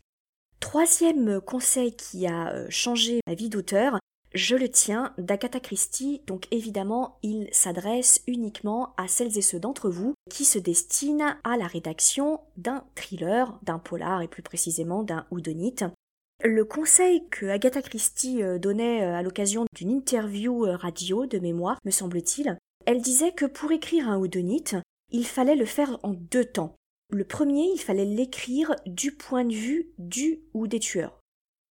Troisième 0.60 1.40
conseil 1.40 1.94
qui 1.94 2.26
a 2.26 2.52
euh, 2.52 2.66
changé 2.68 3.20
ma 3.26 3.34
vie 3.34 3.48
d'auteur, 3.48 3.98
je 4.34 4.56
le 4.56 4.68
tiens 4.68 5.14
d'Agatha 5.16 5.58
Christie, 5.58 6.22
donc 6.26 6.46
évidemment 6.50 7.18
il 7.22 7.48
s'adresse 7.52 8.22
uniquement 8.26 8.94
à 8.96 9.08
celles 9.08 9.38
et 9.38 9.42
ceux 9.42 9.58
d'entre 9.58 9.88
vous 9.88 10.14
qui 10.30 10.44
se 10.44 10.58
destinent 10.58 11.36
à 11.44 11.56
la 11.56 11.66
rédaction 11.66 12.40
d'un 12.56 12.84
thriller, 12.94 13.58
d'un 13.62 13.78
polar 13.78 14.20
et 14.20 14.28
plus 14.28 14.42
précisément 14.42 15.02
d'un 15.02 15.26
houdonite. 15.30 15.84
Le 16.44 16.64
conseil 16.64 17.26
que 17.30 17.46
Agatha 17.46 17.82
Christie 17.82 18.44
euh, 18.44 18.58
donnait 18.58 19.02
euh, 19.02 19.16
à 19.16 19.22
l'occasion 19.22 19.66
d'une 19.74 19.90
interview 19.90 20.66
euh, 20.66 20.76
radio 20.76 21.26
de 21.26 21.40
mémoire, 21.40 21.80
me 21.84 21.90
semble-t-il, 21.90 22.56
elle 22.86 23.02
disait 23.02 23.32
que 23.32 23.44
pour 23.44 23.72
écrire 23.72 24.08
un 24.08 24.18
houdonite, 24.18 24.76
il 25.10 25.26
fallait 25.26 25.56
le 25.56 25.64
faire 25.64 25.98
en 26.04 26.12
deux 26.12 26.44
temps. 26.44 26.76
Le 27.10 27.24
premier, 27.24 27.68
il 27.74 27.80
fallait 27.80 28.04
l'écrire 28.04 28.76
du 28.86 29.10
point 29.10 29.44
de 29.44 29.52
vue 29.52 29.90
du 29.98 30.44
ou 30.54 30.68
des 30.68 30.78
tueurs. 30.78 31.18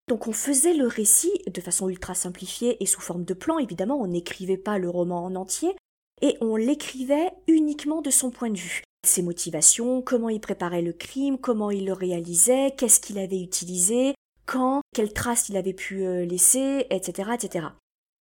Donc 0.07 0.27
on 0.27 0.33
faisait 0.33 0.73
le 0.73 0.87
récit 0.87 1.33
de 1.45 1.61
façon 1.61 1.87
ultra 1.87 2.15
simplifiée 2.15 2.81
et 2.81 2.87
sous 2.87 3.01
forme 3.01 3.23
de 3.23 3.35
plan, 3.35 3.59
évidemment, 3.59 4.01
on 4.01 4.07
n'écrivait 4.07 4.57
pas 4.57 4.79
le 4.79 4.89
roman 4.89 5.25
en 5.25 5.35
entier, 5.35 5.75
et 6.23 6.37
on 6.41 6.55
l'écrivait 6.55 7.31
uniquement 7.47 8.01
de 8.01 8.09
son 8.09 8.31
point 8.31 8.49
de 8.49 8.57
vue. 8.57 8.81
Ses 9.05 9.21
motivations, 9.21 10.01
comment 10.01 10.29
il 10.29 10.41
préparait 10.41 10.81
le 10.81 10.93
crime, 10.93 11.37
comment 11.37 11.69
il 11.69 11.85
le 11.85 11.93
réalisait, 11.93 12.73
qu'est-ce 12.75 12.99
qu'il 12.99 13.19
avait 13.19 13.41
utilisé, 13.41 14.15
quand, 14.45 14.81
quelles 14.93 15.13
traces 15.13 15.49
il 15.49 15.57
avait 15.57 15.73
pu 15.73 16.05
euh, 16.05 16.25
laisser, 16.25 16.85
etc., 16.89 17.31
etc. 17.33 17.67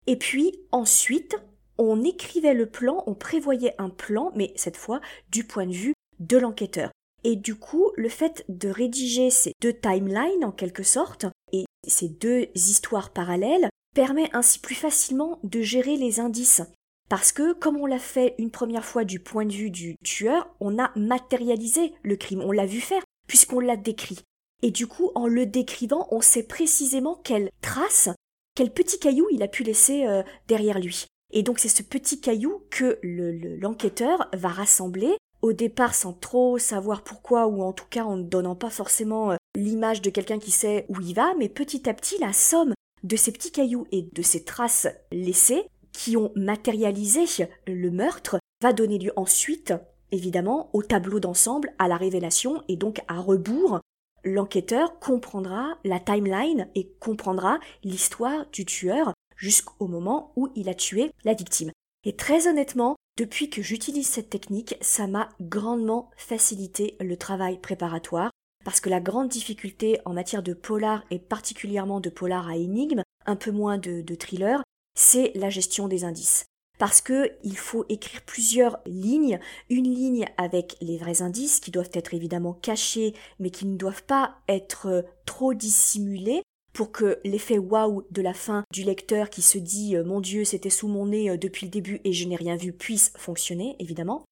Et 0.08 0.18
puis, 0.18 0.60
ensuite, 0.72 1.36
on 1.78 2.04
écrivait 2.04 2.54
le 2.54 2.66
plan, 2.66 3.04
on 3.08 3.16
prévoyait 3.16 3.76
un 3.78 3.90
plan, 3.90 4.32
mais 4.36 4.54
cette 4.56 4.78
fois 4.78 5.02
du 5.30 5.44
point 5.44 5.66
de 5.66 5.74
vue 5.74 5.94
de 6.20 6.38
l'enquêteur. 6.38 6.92
Et 7.24 7.36
du 7.36 7.56
coup, 7.56 7.92
le 7.96 8.10
fait 8.10 8.44
de 8.50 8.70
rédiger 8.70 9.30
ces 9.30 9.54
deux 9.62 9.74
timelines 9.74 10.44
en 10.44 10.52
quelque 10.52 10.84
sorte, 10.84 11.26
et 11.52 11.66
ces 11.88 12.10
deux 12.10 12.48
histoires 12.56 13.12
parallèles, 13.12 13.70
permet 13.96 14.30
ainsi 14.34 14.60
plus 14.60 14.76
facilement 14.76 15.40
de 15.44 15.62
gérer 15.62 15.96
les 15.96 16.20
indices. 16.20 16.62
Parce 17.10 17.32
que, 17.32 17.54
comme 17.54 17.78
on 17.78 17.86
l'a 17.86 18.00
fait 18.00 18.36
une 18.40 18.52
première 18.52 18.86
fois 18.86 19.04
du 19.04 19.20
point 19.20 19.46
de 19.46 19.54
vue 19.54 19.70
du 19.70 19.96
tueur, 20.04 20.50
on 20.60 20.80
a 20.80 20.92
matérialisé 20.98 21.94
le 22.02 22.16
crime, 22.16 22.42
on 22.42 22.52
l'a 22.52 22.66
vu 22.66 22.82
faire, 22.82 23.04
puisqu'on 23.28 23.60
l'a 23.60 23.78
décrit. 23.78 24.20
Et 24.64 24.72
du 24.72 24.88
coup, 24.88 25.12
en 25.14 25.28
le 25.28 25.46
décrivant, 25.46 26.08
on 26.10 26.22
sait 26.22 26.42
précisément 26.42 27.20
quelle 27.22 27.52
trace, 27.60 28.10
quel 28.56 28.72
petit 28.72 28.98
caillou 28.98 29.28
il 29.30 29.44
a 29.44 29.50
pu 29.50 29.64
laisser 29.64 30.08
euh, 30.08 30.24
derrière 30.48 30.80
lui. 30.80 31.06
Et 31.34 31.44
donc 31.44 31.60
c'est 31.60 31.68
ce 31.68 31.84
petit 31.84 32.22
caillou 32.22 32.64
que 32.70 32.98
l'enquêteur 33.04 34.30
va 34.32 34.48
rassembler 34.48 35.18
au 35.42 35.52
départ 35.52 35.94
sans 35.94 36.14
trop 36.14 36.58
savoir 36.58 37.04
pourquoi 37.04 37.48
ou 37.48 37.62
en 37.62 37.74
tout 37.74 37.88
cas 37.90 38.06
en 38.06 38.16
ne 38.16 38.24
donnant 38.24 38.56
pas 38.56 38.70
forcément 38.70 39.32
euh, 39.32 39.36
l'image 39.56 40.02
de 40.02 40.10
quelqu'un 40.10 40.40
qui 40.40 40.52
sait 40.52 40.86
où 40.88 41.02
il 41.02 41.14
va, 41.14 41.34
mais 41.38 41.50
petit 41.50 41.90
à 41.90 41.94
petit 41.94 42.18
la 42.20 42.32
somme 42.32 42.74
de 43.04 43.18
ces 43.18 43.34
petits 43.34 43.52
cailloux 43.52 43.86
et 43.92 44.08
de 44.14 44.22
ces 44.22 44.46
traces 44.46 44.88
laissées 45.12 45.64
qui 45.92 46.16
ont 46.16 46.32
matérialisé 46.36 47.26
le 47.68 47.92
meurtre 47.92 48.38
va 48.62 48.72
donner 48.72 48.98
lieu 48.98 49.12
ensuite 49.18 49.74
évidemment 50.14 50.70
au 50.74 50.84
tableau 50.84 51.20
d'ensemble, 51.20 51.74
à 51.80 51.88
la 51.88 51.98
révélation 51.98 52.64
et 52.70 52.78
donc 52.78 53.02
à 53.08 53.20
rebours 53.20 53.82
l'enquêteur 54.24 55.00
comprendra 55.00 55.78
la 55.84 56.00
timeline 56.00 56.70
et 56.76 56.90
comprendra 57.00 57.60
l'histoire 57.84 58.46
du 58.52 58.66
tueur 58.66 59.14
jusqu'au 59.36 59.88
moment 59.88 60.32
où 60.36 60.50
il 60.56 60.70
a 60.70 60.74
tué 60.74 61.12
la 61.24 61.34
victime. 61.34 61.72
Et 62.06 62.16
très 62.16 62.48
honnêtement, 62.48 62.96
depuis 63.18 63.50
que 63.50 63.62
j'utilise 63.62 64.08
cette 64.08 64.30
technique, 64.30 64.76
ça 64.82 65.08
m'a 65.08 65.30
grandement 65.40 66.10
facilité 66.18 66.96
le 67.00 67.18
travail 67.18 67.60
préparatoire, 67.60 68.32
parce 68.66 68.80
que 68.80 68.90
la 68.90 69.02
grande 69.02 69.30
difficulté 69.30 70.00
en 70.06 70.14
matière 70.14 70.44
de 70.44 70.54
polar 70.54 71.04
et 71.12 71.20
particulièrement 71.20 72.00
de 72.00 72.10
polar 72.10 72.48
à 72.48 72.56
énigmes, 72.56 73.04
un 73.26 73.36
peu 73.36 73.52
moins 73.52 73.78
de, 73.78 74.02
de 74.02 74.16
thriller, 74.16 74.64
c'est 74.96 75.32
la 75.36 75.50
gestion 75.50 75.88
des 75.88 76.06
indices 76.06 76.46
parce 76.78 77.02
que 77.02 77.32
il 77.44 77.58
faut 77.58 77.86
écrire 77.90 78.22
plusieurs 78.22 78.80
lignes, 78.86 79.40
une 79.70 79.94
ligne 79.94 80.26
avec 80.38 80.76
les 80.82 80.98
vrais 80.98 81.22
indices 81.22 81.60
qui 81.60 81.72
doivent 81.72 81.92
être 81.94 82.14
évidemment 82.14 82.54
cachés 82.54 83.14
mais 83.40 83.52
qui 83.52 83.66
ne 83.66 83.78
doivent 83.78 84.04
pas 84.04 84.36
être 84.48 84.88
euh, 84.88 85.02
trop 85.26 85.54
dissimulés 85.54 86.44
pour 86.74 86.92
que 86.92 87.20
l'effet 87.24 87.60
waouh 87.60 88.04
de 88.10 88.22
la 88.22 88.34
fin 88.34 88.64
du 88.74 88.84
lecteur 88.84 89.30
qui 89.30 89.42
se 89.42 89.60
dit 89.60 89.96
euh, 89.96 90.04
mon 90.04 90.20
dieu 90.20 90.44
c'était 90.44 90.70
sous 90.70 90.88
mon 90.88 91.08
nez 91.08 91.30
euh, 91.30 91.38
depuis 91.38 91.68
le 91.68 91.72
début 91.72 92.02
et 92.04 92.14
je 92.14 92.28
n'ai 92.28 92.36
rien 92.36 92.56
vu 92.56 92.74
puisse 92.74 93.14
fonctionner 93.18 93.76
évidemment. 93.80 94.26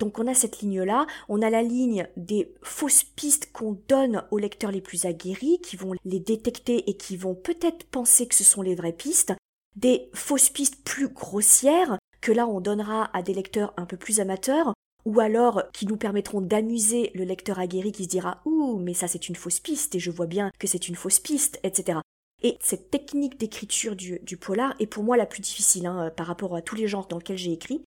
Donc 0.00 0.20
on 0.20 0.28
a 0.28 0.34
cette 0.34 0.60
ligne-là, 0.60 1.06
on 1.28 1.42
a 1.42 1.50
la 1.50 1.62
ligne 1.62 2.06
des 2.16 2.54
fausses 2.62 3.02
pistes 3.02 3.50
qu'on 3.52 3.76
donne 3.88 4.22
aux 4.30 4.38
lecteurs 4.38 4.70
les 4.70 4.80
plus 4.80 5.06
aguerris, 5.06 5.58
qui 5.60 5.76
vont 5.76 5.94
les 6.04 6.20
détecter 6.20 6.88
et 6.88 6.96
qui 6.96 7.16
vont 7.16 7.34
peut-être 7.34 7.84
penser 7.86 8.28
que 8.28 8.36
ce 8.36 8.44
sont 8.44 8.62
les 8.62 8.76
vraies 8.76 8.92
pistes, 8.92 9.32
des 9.78 10.10
fausses 10.12 10.50
pistes 10.50 10.82
plus 10.84 11.08
grossières 11.08 11.98
que 12.20 12.32
là 12.32 12.46
on 12.46 12.60
donnera 12.60 13.10
à 13.16 13.22
des 13.22 13.34
lecteurs 13.34 13.72
un 13.76 13.86
peu 13.86 13.96
plus 13.96 14.20
amateurs 14.20 14.74
ou 15.04 15.20
alors 15.20 15.62
qui 15.72 15.86
nous 15.86 15.96
permettront 15.96 16.40
d'amuser 16.40 17.10
le 17.14 17.24
lecteur 17.24 17.58
aguerri 17.58 17.92
qui 17.92 18.04
se 18.04 18.08
dira 18.08 18.40
ouh 18.44 18.78
mais 18.78 18.94
ça 18.94 19.08
c'est 19.08 19.28
une 19.28 19.36
fausse 19.36 19.60
piste 19.60 19.94
et 19.94 20.00
je 20.00 20.10
vois 20.10 20.26
bien 20.26 20.50
que 20.58 20.66
c'est 20.66 20.88
une 20.88 20.96
fausse 20.96 21.20
piste 21.20 21.60
etc 21.62 22.00
et 22.42 22.56
cette 22.60 22.90
technique 22.90 23.38
d'écriture 23.38 23.96
du, 23.96 24.36
polar 24.36 24.74
est 24.78 24.86
pour 24.86 25.02
moi 25.02 25.16
la 25.16 25.26
plus 25.26 25.40
difficile 25.40 25.86
hein, 25.86 26.12
par 26.16 26.26
rapport 26.26 26.54
à 26.54 26.62
tous 26.62 26.76
les 26.76 26.86
genres 26.86 27.08
dans 27.08 27.18
lesquels 27.18 27.36
j'ai 27.36 27.52
écrit. 27.52 27.82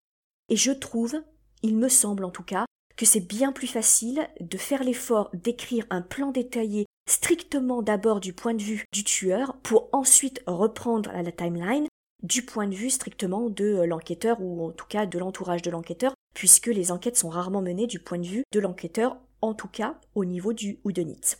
Et 0.50 0.56
je 0.56 0.72
trouve 0.72 1.22
il 1.62 1.76
me 1.76 1.88
semble 1.88 2.24
en 2.24 2.30
tout 2.30 2.42
cas 2.42 2.66
que 2.96 3.06
c'est 3.06 3.20
bien 3.20 3.52
plus 3.52 3.68
facile 3.68 4.28
de 4.40 4.58
faire 4.58 4.84
l'effort 4.84 5.30
d'écrire 5.32 5.86
un 5.90 6.02
plan 6.02 6.32
détaillé 6.32 6.86
strictement 7.06 7.82
d'abord 7.82 8.20
du 8.20 8.32
point 8.32 8.54
de 8.54 8.62
vue 8.62 8.84
du 8.92 9.04
tueur 9.04 9.56
pour 9.62 9.88
ensuite 9.92 10.42
reprendre 10.46 11.10
la 11.12 11.32
timeline 11.32 11.86
du 12.22 12.42
point 12.42 12.68
de 12.68 12.74
vue 12.74 12.90
strictement 12.90 13.50
de 13.50 13.64
euh, 13.64 13.86
l'enquêteur 13.86 14.40
ou 14.40 14.64
en 14.64 14.70
tout 14.70 14.86
cas 14.88 15.06
de 15.06 15.18
l'entourage 15.18 15.62
de 15.62 15.70
l'enquêteur 15.70 16.14
puisque 16.34 16.68
les 16.68 16.92
enquêtes 16.92 17.16
sont 17.16 17.28
rarement 17.28 17.62
menées 17.62 17.86
du 17.86 17.98
point 17.98 18.18
de 18.18 18.26
vue 18.26 18.44
de 18.52 18.60
l'enquêteur 18.60 19.18
en 19.40 19.54
tout 19.54 19.68
cas 19.68 19.98
au 20.14 20.24
niveau 20.24 20.52
du 20.52 20.78
houdonite. 20.84 21.38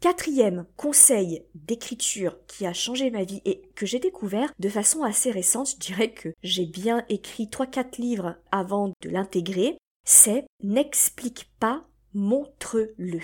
Quatrième 0.00 0.66
conseil 0.76 1.44
d'écriture 1.54 2.36
qui 2.46 2.66
a 2.66 2.72
changé 2.72 3.10
ma 3.10 3.24
vie 3.24 3.42
et 3.44 3.62
que 3.74 3.84
j'ai 3.84 3.98
découvert 3.98 4.52
de 4.58 4.68
façon 4.68 5.02
assez 5.02 5.32
récente, 5.32 5.70
je 5.70 5.76
dirais 5.76 6.12
que 6.12 6.28
j'ai 6.42 6.66
bien 6.66 7.04
écrit 7.08 7.46
3-4 7.46 8.00
livres 8.00 8.36
avant 8.52 8.92
de 9.00 9.08
l'intégrer, 9.08 9.76
c'est 10.04 10.46
n'explique 10.62 11.50
pas, 11.58 11.84
montre-le. 12.14 13.20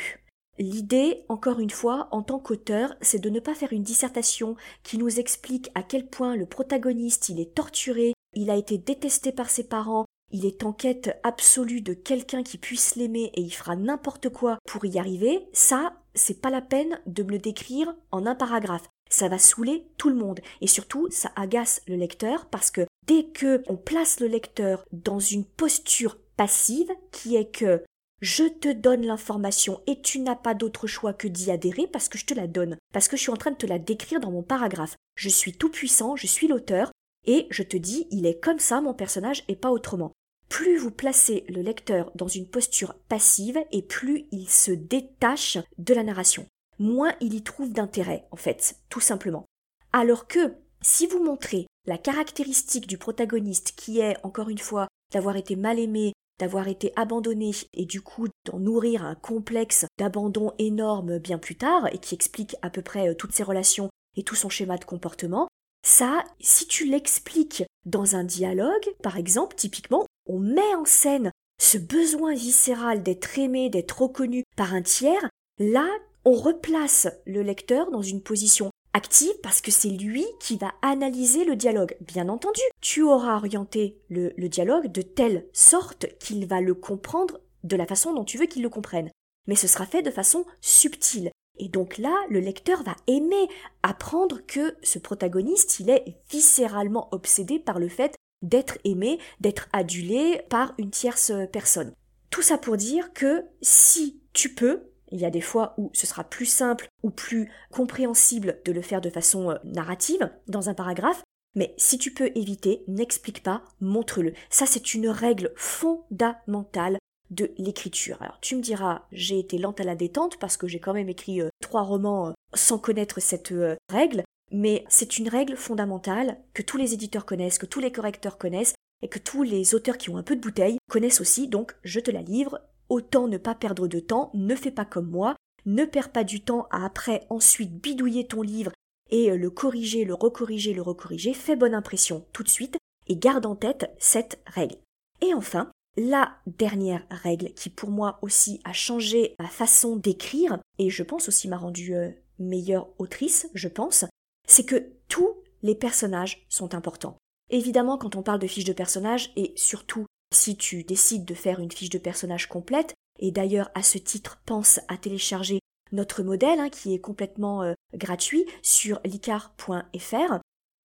L'idée, 0.58 1.24
encore 1.28 1.58
une 1.58 1.70
fois, 1.70 2.08
en 2.12 2.22
tant 2.22 2.38
qu'auteur, 2.38 2.94
c'est 3.00 3.18
de 3.18 3.30
ne 3.30 3.40
pas 3.40 3.54
faire 3.54 3.72
une 3.72 3.82
dissertation 3.82 4.56
qui 4.82 4.98
nous 4.98 5.18
explique 5.18 5.70
à 5.74 5.82
quel 5.82 6.06
point 6.06 6.36
le 6.36 6.46
protagoniste 6.46 7.28
il 7.28 7.40
est 7.40 7.54
torturé, 7.54 8.14
il 8.34 8.50
a 8.50 8.56
été 8.56 8.78
détesté 8.78 9.32
par 9.32 9.50
ses 9.50 9.64
parents, 9.64 10.04
il 10.30 10.46
est 10.46 10.64
en 10.64 10.72
quête 10.72 11.18
absolue 11.22 11.80
de 11.80 11.92
quelqu'un 11.92 12.42
qui 12.42 12.58
puisse 12.58 12.96
l'aimer 12.96 13.30
et 13.34 13.40
il 13.40 13.50
fera 13.50 13.76
n'importe 13.76 14.28
quoi 14.28 14.58
pour 14.66 14.84
y 14.84 14.98
arriver. 14.98 15.46
Ça, 15.52 15.94
c'est 16.14 16.40
pas 16.40 16.50
la 16.50 16.62
peine 16.62 17.00
de 17.06 17.22
me 17.22 17.30
le 17.30 17.38
décrire 17.38 17.94
en 18.10 18.26
un 18.26 18.34
paragraphe. 18.34 18.88
Ça 19.10 19.28
va 19.28 19.38
saouler 19.38 19.86
tout 19.96 20.08
le 20.08 20.16
monde 20.16 20.40
et 20.60 20.66
surtout 20.66 21.08
ça 21.10 21.30
agace 21.36 21.82
le 21.86 21.96
lecteur 21.96 22.46
parce 22.46 22.70
que 22.70 22.86
dès 23.06 23.24
que 23.24 23.62
on 23.68 23.76
place 23.76 24.18
le 24.20 24.26
lecteur 24.26 24.84
dans 24.92 25.20
une 25.20 25.44
posture 25.44 26.16
passive 26.36 26.90
qui 27.12 27.36
est 27.36 27.50
que 27.50 27.82
je 28.24 28.44
te 28.44 28.72
donne 28.72 29.04
l'information 29.04 29.82
et 29.86 30.00
tu 30.00 30.18
n'as 30.18 30.34
pas 30.34 30.54
d'autre 30.54 30.86
choix 30.86 31.12
que 31.12 31.28
d'y 31.28 31.50
adhérer 31.50 31.86
parce 31.86 32.08
que 32.08 32.16
je 32.16 32.24
te 32.24 32.32
la 32.32 32.46
donne, 32.46 32.78
parce 32.90 33.06
que 33.06 33.18
je 33.18 33.22
suis 33.22 33.30
en 33.30 33.36
train 33.36 33.50
de 33.50 33.56
te 33.56 33.66
la 33.66 33.78
décrire 33.78 34.18
dans 34.18 34.30
mon 34.30 34.42
paragraphe. 34.42 34.96
Je 35.14 35.28
suis 35.28 35.52
tout 35.52 35.68
puissant, 35.68 36.16
je 36.16 36.26
suis 36.26 36.48
l'auteur, 36.48 36.90
et 37.26 37.46
je 37.50 37.62
te 37.62 37.76
dis, 37.76 38.06
il 38.10 38.24
est 38.24 38.40
comme 38.40 38.60
ça 38.60 38.80
mon 38.80 38.94
personnage 38.94 39.44
et 39.48 39.56
pas 39.56 39.70
autrement. 39.70 40.12
Plus 40.48 40.78
vous 40.78 40.90
placez 40.90 41.44
le 41.50 41.60
lecteur 41.60 42.12
dans 42.14 42.26
une 42.26 42.48
posture 42.48 42.94
passive 43.10 43.62
et 43.72 43.82
plus 43.82 44.24
il 44.32 44.48
se 44.48 44.72
détache 44.72 45.58
de 45.76 45.92
la 45.92 46.02
narration, 46.02 46.46
moins 46.78 47.12
il 47.20 47.34
y 47.34 47.42
trouve 47.42 47.74
d'intérêt, 47.74 48.24
en 48.30 48.36
fait, 48.36 48.76
tout 48.88 49.00
simplement. 49.00 49.44
Alors 49.92 50.26
que, 50.28 50.54
si 50.80 51.06
vous 51.06 51.22
montrez 51.22 51.66
la 51.86 51.98
caractéristique 51.98 52.86
du 52.86 52.96
protagoniste 52.96 53.74
qui 53.76 54.00
est, 54.00 54.16
encore 54.22 54.48
une 54.48 54.56
fois, 54.56 54.88
d'avoir 55.12 55.36
été 55.36 55.56
mal 55.56 55.78
aimé, 55.78 56.14
d'avoir 56.38 56.68
été 56.68 56.92
abandonné 56.96 57.52
et 57.72 57.86
du 57.86 58.00
coup 58.00 58.28
d'en 58.44 58.58
nourrir 58.58 59.04
un 59.04 59.14
complexe 59.14 59.86
d'abandon 59.98 60.52
énorme 60.58 61.18
bien 61.18 61.38
plus 61.38 61.56
tard 61.56 61.88
et 61.92 61.98
qui 61.98 62.14
explique 62.14 62.56
à 62.62 62.70
peu 62.70 62.82
près 62.82 63.08
euh, 63.08 63.14
toutes 63.14 63.32
ses 63.32 63.42
relations 63.42 63.90
et 64.16 64.22
tout 64.22 64.34
son 64.34 64.48
schéma 64.48 64.76
de 64.78 64.84
comportement, 64.84 65.48
Ça, 65.86 66.24
si 66.40 66.66
tu 66.66 66.86
l'expliques 66.86 67.64
dans 67.84 68.16
un 68.16 68.24
dialogue, 68.24 68.88
par 69.02 69.18
exemple, 69.18 69.54
typiquement, 69.54 70.06
on 70.26 70.38
met 70.38 70.74
en 70.74 70.86
scène 70.86 71.30
ce 71.60 71.76
besoin 71.76 72.34
viscéral 72.34 73.02
d'être 73.02 73.38
aimé, 73.38 73.68
d'être 73.68 74.02
reconnu 74.02 74.44
par 74.56 74.72
un 74.72 74.82
tiers, 74.82 75.28
là, 75.58 75.86
on 76.24 76.32
replace 76.32 77.08
le 77.26 77.42
lecteur 77.42 77.90
dans 77.90 78.02
une 78.02 78.22
position 78.22 78.70
active 78.94 79.34
parce 79.42 79.60
que 79.60 79.70
c'est 79.70 79.90
lui 79.90 80.24
qui 80.40 80.56
va 80.56 80.72
analyser 80.80 81.44
le 81.44 81.56
dialogue. 81.56 81.96
Bien 82.00 82.28
entendu, 82.28 82.60
tu 82.80 83.02
auras 83.02 83.36
orienté 83.36 83.98
le, 84.08 84.32
dialogue 84.48 84.90
de 84.90 85.02
telle 85.02 85.46
sorte 85.52 86.06
qu'il 86.18 86.46
va 86.46 86.60
le 86.60 86.74
comprendre 86.74 87.40
de 87.64 87.76
la 87.76 87.86
façon 87.86 88.14
dont 88.14 88.24
tu 88.24 88.38
veux 88.38 88.46
qu'il 88.46 88.62
le 88.62 88.70
comprenne. 88.70 89.10
Mais 89.46 89.56
ce 89.56 89.68
sera 89.68 89.84
fait 89.84 90.02
de 90.02 90.10
façon 90.10 90.46
subtile. 90.62 91.30
Et 91.58 91.68
donc 91.68 91.98
là, 91.98 92.14
le 92.30 92.40
lecteur 92.40 92.82
va 92.82 92.96
aimer 93.06 93.48
apprendre 93.82 94.40
que 94.46 94.76
ce 94.82 94.98
protagoniste, 94.98 95.80
il 95.80 95.90
est 95.90 96.16
viscéralement 96.30 97.08
obsédé 97.12 97.58
par 97.58 97.78
le 97.78 97.88
fait 97.88 98.16
d'être 98.42 98.78
aimé, 98.84 99.18
d'être 99.40 99.68
adulé 99.72 100.42
par 100.48 100.74
une 100.78 100.90
tierce 100.90 101.32
personne. 101.52 101.92
Tout 102.30 102.42
ça 102.42 102.58
pour 102.58 102.76
dire 102.76 103.12
que 103.12 103.44
si 103.62 104.20
tu 104.32 104.54
peux, 104.54 104.90
il 105.14 105.20
y 105.20 105.24
a 105.24 105.30
des 105.30 105.40
fois 105.40 105.74
où 105.78 105.90
ce 105.94 106.06
sera 106.06 106.24
plus 106.24 106.44
simple 106.44 106.88
ou 107.02 107.10
plus 107.10 107.50
compréhensible 107.70 108.60
de 108.64 108.72
le 108.72 108.82
faire 108.82 109.00
de 109.00 109.10
façon 109.10 109.52
euh, 109.52 109.58
narrative 109.64 110.28
dans 110.48 110.68
un 110.68 110.74
paragraphe, 110.74 111.22
mais 111.54 111.72
si 111.78 111.98
tu 111.98 112.12
peux 112.12 112.32
éviter, 112.34 112.82
n'explique 112.88 113.42
pas, 113.42 113.62
montre-le. 113.80 114.34
Ça, 114.50 114.66
c'est 114.66 114.92
une 114.92 115.08
règle 115.08 115.52
fondamentale 115.54 116.98
de 117.30 117.52
l'écriture. 117.58 118.20
Alors 118.20 118.38
tu 118.40 118.56
me 118.56 118.60
diras, 118.60 119.06
j'ai 119.12 119.38
été 119.38 119.56
lente 119.56 119.80
à 119.80 119.84
la 119.84 119.94
détente 119.94 120.36
parce 120.38 120.56
que 120.56 120.66
j'ai 120.66 120.80
quand 120.80 120.92
même 120.92 121.08
écrit 121.08 121.40
euh, 121.40 121.48
trois 121.62 121.82
romans 121.82 122.28
euh, 122.28 122.32
sans 122.52 122.78
connaître 122.78 123.20
cette 123.20 123.54
règle, 123.88 124.24
mais 124.50 124.84
c'est 124.88 125.18
une 125.18 125.28
règle 125.28 125.56
fondamentale 125.56 126.38
que 126.54 126.62
tous 126.62 126.76
les 126.76 126.92
éditeurs 126.92 127.24
connaissent, 127.24 127.58
que 127.58 127.66
tous 127.66 127.80
les 127.80 127.92
correcteurs 127.92 128.36
connaissent, 128.36 128.74
et 129.02 129.08
que 129.08 129.18
tous 129.18 129.42
les 129.42 129.74
auteurs 129.74 129.98
qui 129.98 130.10
ont 130.10 130.16
un 130.16 130.22
peu 130.22 130.34
de 130.34 130.40
bouteille 130.40 130.78
connaissent 130.88 131.20
aussi, 131.20 131.48
donc 131.48 131.74
je 131.84 132.00
te 132.00 132.10
la 132.10 132.22
livre, 132.22 132.60
Autant 132.88 133.28
ne 133.28 133.38
pas 133.38 133.54
perdre 133.54 133.88
de 133.88 134.00
temps, 134.00 134.30
ne 134.34 134.54
fais 134.54 134.70
pas 134.70 134.84
comme 134.84 135.10
moi, 135.10 135.36
ne 135.66 135.84
perds 135.84 136.12
pas 136.12 136.24
du 136.24 136.42
temps 136.42 136.66
à 136.70 136.84
après 136.84 137.26
ensuite 137.30 137.80
bidouiller 137.80 138.26
ton 138.26 138.42
livre 138.42 138.72
et 139.10 139.30
euh, 139.30 139.36
le 139.36 139.50
corriger, 139.50 140.04
le 140.04 140.14
recorriger, 140.14 140.74
le 140.74 140.82
recorriger, 140.82 141.34
fais 141.34 141.56
bonne 141.56 141.74
impression 141.74 142.26
tout 142.32 142.42
de 142.42 142.48
suite 142.48 142.76
et 143.06 143.16
garde 143.16 143.46
en 143.46 143.56
tête 143.56 143.90
cette 143.98 144.40
règle. 144.46 144.76
Et 145.20 145.34
enfin, 145.34 145.70
la 145.96 146.36
dernière 146.46 147.06
règle 147.10 147.52
qui 147.54 147.70
pour 147.70 147.90
moi 147.90 148.18
aussi 148.22 148.60
a 148.64 148.72
changé 148.72 149.34
ma 149.38 149.48
façon 149.48 149.96
d'écrire 149.96 150.58
et 150.78 150.90
je 150.90 151.02
pense 151.02 151.28
aussi 151.28 151.48
m'a 151.48 151.56
rendue 151.56 151.94
euh, 151.94 152.10
meilleure 152.38 152.88
autrice, 152.98 153.48
je 153.54 153.68
pense, 153.68 154.04
c'est 154.46 154.66
que 154.66 154.92
tous 155.08 155.30
les 155.62 155.74
personnages 155.74 156.44
sont 156.48 156.74
importants. 156.74 157.16
Évidemment, 157.50 157.98
quand 157.98 158.16
on 158.16 158.22
parle 158.22 158.40
de 158.40 158.46
fiches 158.46 158.64
de 158.64 158.72
personnages, 158.72 159.32
et 159.36 159.52
surtout 159.56 160.06
si 160.34 160.56
tu 160.56 160.84
décides 160.84 161.24
de 161.24 161.34
faire 161.34 161.60
une 161.60 161.72
fiche 161.72 161.90
de 161.90 161.98
personnage 161.98 162.48
complète, 162.48 162.94
et 163.18 163.30
d'ailleurs 163.30 163.70
à 163.74 163.82
ce 163.82 163.98
titre 163.98 164.40
pense 164.44 164.80
à 164.88 164.96
télécharger 164.96 165.60
notre 165.92 166.22
modèle 166.22 166.60
hein, 166.60 166.70
qui 166.70 166.94
est 166.94 166.98
complètement 166.98 167.62
euh, 167.62 167.74
gratuit 167.94 168.44
sur 168.62 169.00
licar.fr. 169.04 170.38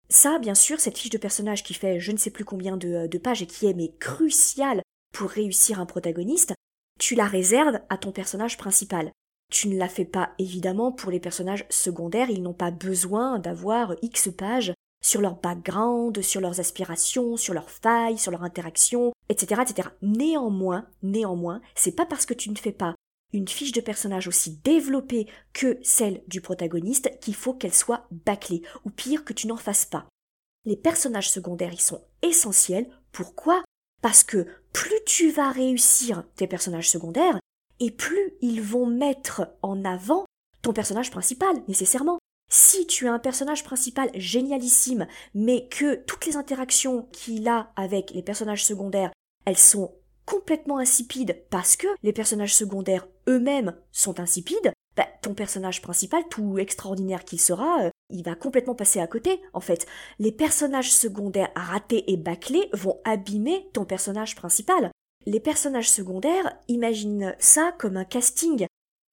Ça, 0.09 0.39
bien 0.39 0.55
sûr, 0.55 0.79
cette 0.79 0.97
fiche 0.97 1.09
de 1.09 1.17
personnage 1.17 1.63
qui 1.63 1.73
fait 1.73 1.99
je 1.99 2.11
ne 2.11 2.17
sais 2.17 2.31
plus 2.31 2.45
combien 2.45 2.77
euh, 2.83 3.07
de 3.07 3.17
pages 3.17 3.41
et 3.41 3.47
qui 3.47 3.67
est 3.67 3.73
mais 3.73 3.93
cruciale 3.99 4.81
pour 5.13 5.29
réussir 5.29 5.79
un 5.79 5.85
protagoniste, 5.85 6.53
tu 6.99 7.15
la 7.15 7.25
réserves 7.25 7.79
à 7.89 7.97
ton 7.97 8.11
personnage 8.11 8.57
principal. 8.57 9.11
Tu 9.49 9.69
ne 9.69 9.77
la 9.77 9.87
fais 9.87 10.05
pas 10.05 10.31
évidemment 10.39 10.91
pour 10.91 11.11
les 11.11 11.19
personnages 11.19 11.65
secondaires, 11.69 12.29
ils 12.29 12.43
n'ont 12.43 12.53
pas 12.53 12.71
besoin 12.71 13.39
d'avoir 13.39 13.95
X 14.01 14.29
pages 14.37 14.73
sur 15.07 15.21
leur 15.21 15.35
background, 15.35 16.21
sur 16.21 16.41
leurs 16.41 16.59
aspirations, 16.59 17.37
sur 17.37 17.53
leurs 17.53 17.69
failles, 17.69 18.17
sur 18.17 18.29
leurs 18.29 18.43
interactions, 18.43 19.13
etc., 19.29 19.61
etc. 19.61 19.87
Néanmoins, 20.01 20.85
néanmoins, 21.01 21.61
c'est 21.75 21.95
pas 21.95 22.05
parce 22.05 22.25
que 22.25 22.33
tu 22.33 22.49
ne 22.49 22.57
fais 22.57 22.73
pas 22.73 22.93
une 23.31 23.47
fiche 23.47 23.71
de 23.71 23.79
personnage 23.79 24.27
aussi 24.27 24.57
développée 24.65 25.27
que 25.53 25.77
celle 25.81 26.23
du 26.27 26.41
protagoniste 26.41 27.17
qu'il 27.21 27.35
faut 27.35 27.53
qu'elle 27.53 27.73
soit 27.73 28.05
bâclée, 28.11 28.63
ou 28.83 28.89
pire 28.89 29.23
que 29.23 29.31
tu 29.31 29.47
n'en 29.47 29.55
fasses 29.55 29.85
pas. 29.85 30.07
Les 30.65 30.75
personnages 30.75 31.31
secondaires, 31.31 31.73
ils 31.73 31.79
sont 31.79 32.03
essentiels. 32.21 32.89
Pourquoi? 33.13 33.63
Parce 34.01 34.25
que 34.25 34.45
plus 34.73 34.99
tu 35.05 35.31
vas 35.31 35.51
réussir 35.51 36.25
tes 36.35 36.47
personnages 36.47 36.89
secondaires, 36.89 37.39
et 37.79 37.91
plus 37.91 38.33
ils 38.41 38.61
vont 38.61 38.85
mettre 38.85 39.55
en 39.61 39.85
avant 39.85 40.25
ton 40.61 40.73
personnage 40.73 41.11
principal, 41.11 41.55
nécessairement. 41.69 42.16
Si 42.49 42.87
tu 42.87 43.07
as 43.07 43.13
un 43.13 43.19
personnage 43.19 43.63
principal 43.63 44.09
génialissime, 44.15 45.07
mais 45.33 45.67
que 45.67 45.95
toutes 45.95 46.25
les 46.25 46.37
interactions 46.37 47.07
qu'il 47.11 47.47
a 47.47 47.71
avec 47.75 48.11
les 48.11 48.23
personnages 48.23 48.63
secondaires, 48.63 49.11
elles 49.45 49.57
sont 49.57 49.93
complètement 50.25 50.77
insipides 50.77 51.43
parce 51.49 51.75
que 51.75 51.87
les 52.03 52.13
personnages 52.13 52.55
secondaires 52.55 53.07
eux-mêmes 53.27 53.75
sont 53.91 54.19
insipides, 54.19 54.71
bah, 54.95 55.07
ton 55.21 55.33
personnage 55.33 55.81
principal, 55.81 56.23
tout 56.29 56.57
extraordinaire 56.57 57.23
qu'il 57.23 57.39
sera, 57.39 57.83
euh, 57.83 57.89
il 58.09 58.23
va 58.23 58.35
complètement 58.35 58.75
passer 58.75 58.99
à 58.99 59.07
côté, 59.07 59.41
en 59.53 59.59
fait. 59.59 59.85
Les 60.17 60.31
personnages 60.31 60.91
secondaires 60.91 61.51
ratés 61.55 62.11
et 62.11 62.17
bâclés 62.17 62.69
vont 62.73 62.99
abîmer 63.03 63.69
ton 63.73 63.85
personnage 63.85 64.35
principal. 64.35 64.91
Les 65.25 65.39
personnages 65.39 65.91
secondaires, 65.91 66.57
imagine 66.67 67.35
ça 67.37 67.73
comme 67.77 67.97
un 67.97 68.05
casting 68.05 68.65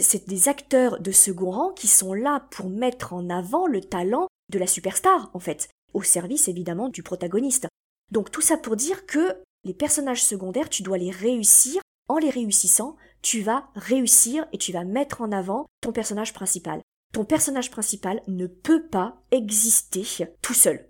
c'est 0.04 0.28
des 0.28 0.48
acteurs 0.48 1.00
de 1.00 1.10
second 1.10 1.50
rang 1.50 1.72
qui 1.72 1.88
sont 1.88 2.14
là 2.14 2.46
pour 2.50 2.68
mettre 2.68 3.12
en 3.12 3.28
avant 3.30 3.66
le 3.66 3.80
talent 3.80 4.28
de 4.52 4.58
la 4.58 4.66
superstar, 4.66 5.30
en 5.34 5.40
fait, 5.40 5.68
au 5.92 6.02
service 6.02 6.48
évidemment 6.48 6.88
du 6.88 7.02
protagoniste. 7.02 7.66
Donc 8.12 8.30
tout 8.30 8.40
ça 8.40 8.56
pour 8.56 8.76
dire 8.76 9.06
que 9.06 9.42
les 9.64 9.74
personnages 9.74 10.22
secondaires, 10.22 10.68
tu 10.68 10.82
dois 10.82 10.98
les 10.98 11.10
réussir. 11.10 11.80
En 12.06 12.18
les 12.18 12.28
réussissant, 12.28 12.96
tu 13.22 13.40
vas 13.40 13.68
réussir 13.74 14.46
et 14.52 14.58
tu 14.58 14.72
vas 14.72 14.84
mettre 14.84 15.22
en 15.22 15.32
avant 15.32 15.64
ton 15.80 15.90
personnage 15.90 16.34
principal. 16.34 16.82
Ton 17.14 17.24
personnage 17.24 17.70
principal 17.70 18.20
ne 18.28 18.46
peut 18.46 18.86
pas 18.86 19.22
exister 19.30 20.04
tout 20.42 20.52
seul. 20.52 20.86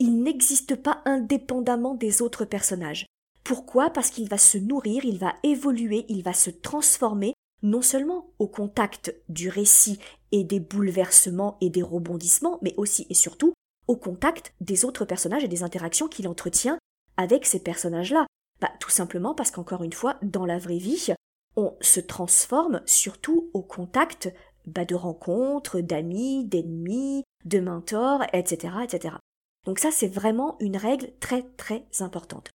Il 0.00 0.22
n'existe 0.22 0.74
pas 0.74 1.02
indépendamment 1.04 1.94
des 1.94 2.22
autres 2.22 2.44
personnages. 2.44 3.06
Pourquoi? 3.44 3.90
Parce 3.90 4.10
qu'il 4.10 4.28
va 4.28 4.38
se 4.38 4.58
nourrir, 4.58 5.04
il 5.04 5.18
va 5.18 5.34
évoluer, 5.44 6.06
il 6.08 6.22
va 6.22 6.32
se 6.32 6.50
transformer 6.50 7.34
non 7.62 7.82
seulement 7.82 8.30
au 8.38 8.46
contact 8.46 9.14
du 9.28 9.48
récit 9.48 9.98
et 10.32 10.44
des 10.44 10.60
bouleversements 10.60 11.56
et 11.60 11.70
des 11.70 11.82
rebondissements, 11.82 12.58
mais 12.62 12.74
aussi 12.76 13.06
et 13.10 13.14
surtout 13.14 13.54
au 13.86 13.96
contact 13.96 14.52
des 14.60 14.84
autres 14.84 15.04
personnages 15.04 15.44
et 15.44 15.48
des 15.48 15.62
interactions 15.62 16.08
qu'il 16.08 16.28
entretient 16.28 16.78
avec 17.16 17.46
ces 17.46 17.60
personnages-là. 17.60 18.26
Bah, 18.60 18.70
tout 18.80 18.90
simplement 18.90 19.34
parce 19.34 19.50
qu'encore 19.50 19.82
une 19.82 19.92
fois, 19.92 20.16
dans 20.22 20.44
la 20.44 20.58
vraie 20.58 20.78
vie, 20.78 21.14
on 21.56 21.74
se 21.80 22.00
transforme 22.00 22.82
surtout 22.86 23.50
au 23.52 23.62
contact 23.62 24.32
bah, 24.66 24.84
de 24.84 24.94
rencontres, 24.94 25.80
d'amis, 25.80 26.44
d'ennemis, 26.44 27.24
de 27.44 27.60
mentors, 27.60 28.22
etc., 28.32 28.74
etc. 28.84 29.16
Donc 29.64 29.78
ça, 29.78 29.90
c'est 29.90 30.08
vraiment 30.08 30.56
une 30.60 30.76
règle 30.76 31.10
très 31.20 31.42
très 31.56 31.84
importante. 32.00 32.50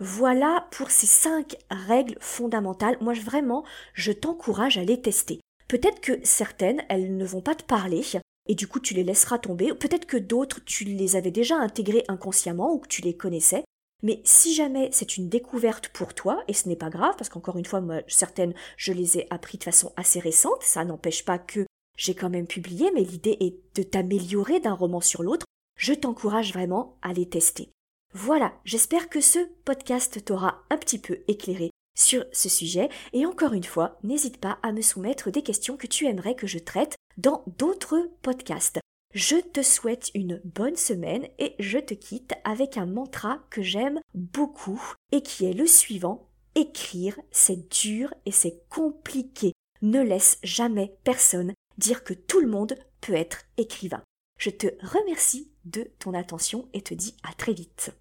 Voilà 0.00 0.68
pour 0.70 0.90
ces 0.90 1.06
cinq 1.06 1.56
règles 1.70 2.16
fondamentales. 2.20 2.96
Moi, 3.00 3.14
vraiment, 3.14 3.64
je 3.94 4.12
t'encourage 4.12 4.78
à 4.78 4.84
les 4.84 5.00
tester. 5.00 5.40
Peut-être 5.66 6.00
que 6.00 6.20
certaines, 6.22 6.82
elles 6.88 7.16
ne 7.16 7.24
vont 7.24 7.40
pas 7.40 7.56
te 7.56 7.64
parler, 7.64 8.02
et 8.46 8.54
du 8.54 8.68
coup, 8.68 8.80
tu 8.80 8.94
les 8.94 9.04
laisseras 9.04 9.38
tomber. 9.38 9.74
Peut-être 9.74 10.06
que 10.06 10.16
d'autres, 10.16 10.60
tu 10.64 10.84
les 10.84 11.16
avais 11.16 11.30
déjà 11.30 11.56
intégrées 11.56 12.04
inconsciemment 12.08 12.72
ou 12.72 12.78
que 12.78 12.88
tu 12.88 13.02
les 13.02 13.16
connaissais. 13.16 13.64
Mais 14.02 14.20
si 14.24 14.54
jamais 14.54 14.88
c'est 14.92 15.16
une 15.16 15.28
découverte 15.28 15.88
pour 15.88 16.14
toi, 16.14 16.42
et 16.46 16.52
ce 16.52 16.68
n'est 16.68 16.76
pas 16.76 16.90
grave, 16.90 17.16
parce 17.18 17.28
qu'encore 17.28 17.58
une 17.58 17.64
fois, 17.64 17.80
moi, 17.80 18.00
certaines, 18.06 18.54
je 18.76 18.92
les 18.92 19.18
ai 19.18 19.26
appris 19.30 19.58
de 19.58 19.64
façon 19.64 19.92
assez 19.96 20.20
récente, 20.20 20.62
ça 20.62 20.84
n'empêche 20.84 21.24
pas 21.24 21.38
que 21.38 21.66
j'ai 21.96 22.14
quand 22.14 22.30
même 22.30 22.46
publié, 22.46 22.92
mais 22.94 23.02
l'idée 23.02 23.36
est 23.40 23.56
de 23.74 23.82
t'améliorer 23.82 24.60
d'un 24.60 24.74
roman 24.74 25.00
sur 25.00 25.24
l'autre, 25.24 25.46
je 25.76 25.92
t'encourage 25.92 26.52
vraiment 26.52 26.96
à 27.02 27.12
les 27.12 27.28
tester. 27.28 27.70
Voilà, 28.14 28.54
j'espère 28.64 29.10
que 29.10 29.20
ce 29.20 29.38
podcast 29.64 30.24
t'aura 30.24 30.64
un 30.70 30.78
petit 30.78 30.98
peu 30.98 31.18
éclairé 31.28 31.70
sur 31.94 32.24
ce 32.32 32.48
sujet 32.48 32.88
et 33.12 33.26
encore 33.26 33.52
une 33.52 33.64
fois, 33.64 33.98
n'hésite 34.02 34.38
pas 34.38 34.58
à 34.62 34.72
me 34.72 34.80
soumettre 34.80 35.30
des 35.30 35.42
questions 35.42 35.76
que 35.76 35.86
tu 35.86 36.06
aimerais 36.06 36.34
que 36.34 36.46
je 36.46 36.58
traite 36.58 36.96
dans 37.18 37.44
d'autres 37.58 38.08
podcasts. 38.22 38.80
Je 39.14 39.36
te 39.36 39.62
souhaite 39.62 40.10
une 40.14 40.40
bonne 40.44 40.76
semaine 40.76 41.26
et 41.38 41.54
je 41.58 41.78
te 41.78 41.94
quitte 41.94 42.32
avec 42.44 42.76
un 42.76 42.86
mantra 42.86 43.40
que 43.50 43.62
j'aime 43.62 44.00
beaucoup 44.14 44.82
et 45.12 45.22
qui 45.22 45.44
est 45.44 45.54
le 45.54 45.66
suivant. 45.66 46.28
Écrire, 46.54 47.18
c'est 47.30 47.68
dur 47.70 48.12
et 48.26 48.32
c'est 48.32 48.62
compliqué. 48.70 49.52
Ne 49.82 50.02
laisse 50.02 50.38
jamais 50.42 50.94
personne 51.04 51.52
dire 51.78 52.04
que 52.04 52.14
tout 52.14 52.40
le 52.40 52.48
monde 52.48 52.74
peut 53.00 53.14
être 53.14 53.44
écrivain. 53.56 54.02
Je 54.38 54.50
te 54.50 54.66
remercie 54.82 55.50
de 55.70 55.90
ton 55.98 56.14
attention 56.14 56.66
et 56.74 56.82
te 56.82 56.94
dis 56.94 57.14
à 57.28 57.32
très 57.32 57.52
vite. 57.52 57.92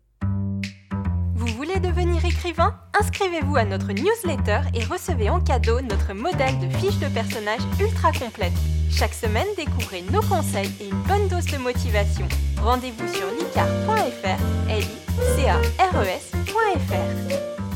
Vous 1.36 1.47
voulez 1.47 1.80
devenir 1.80 2.25
écrivain? 2.25 2.80
Inscrivez-vous 2.99 3.56
à 3.56 3.65
notre 3.65 3.91
newsletter 3.93 4.62
et 4.73 4.84
recevez 4.84 5.30
en 5.30 5.39
cadeau 5.39 5.82
notre 5.82 6.13
modèle 6.13 6.60
de 6.60 6.69
fiche 6.77 6.97
de 6.99 7.08
personnage 7.08 7.62
ultra 7.80 8.12
complète. 8.12 8.53
Chaque 8.89 9.13
semaine, 9.13 9.47
découvrez 9.56 10.01
nos 10.12 10.21
conseils 10.21 10.71
et 10.82 10.89
une 10.89 11.01
bonne 11.03 11.27
dose 11.27 11.45
de 11.45 11.58
motivation. 11.58 12.27
Rendez-vous 12.62 13.08
sur 13.13 13.27
licar.fr, 13.32 14.69
l 14.69 14.84
i 14.84 15.36
c 15.36 15.47
a 15.47 15.58
r 15.58 15.95
e 16.03 17.66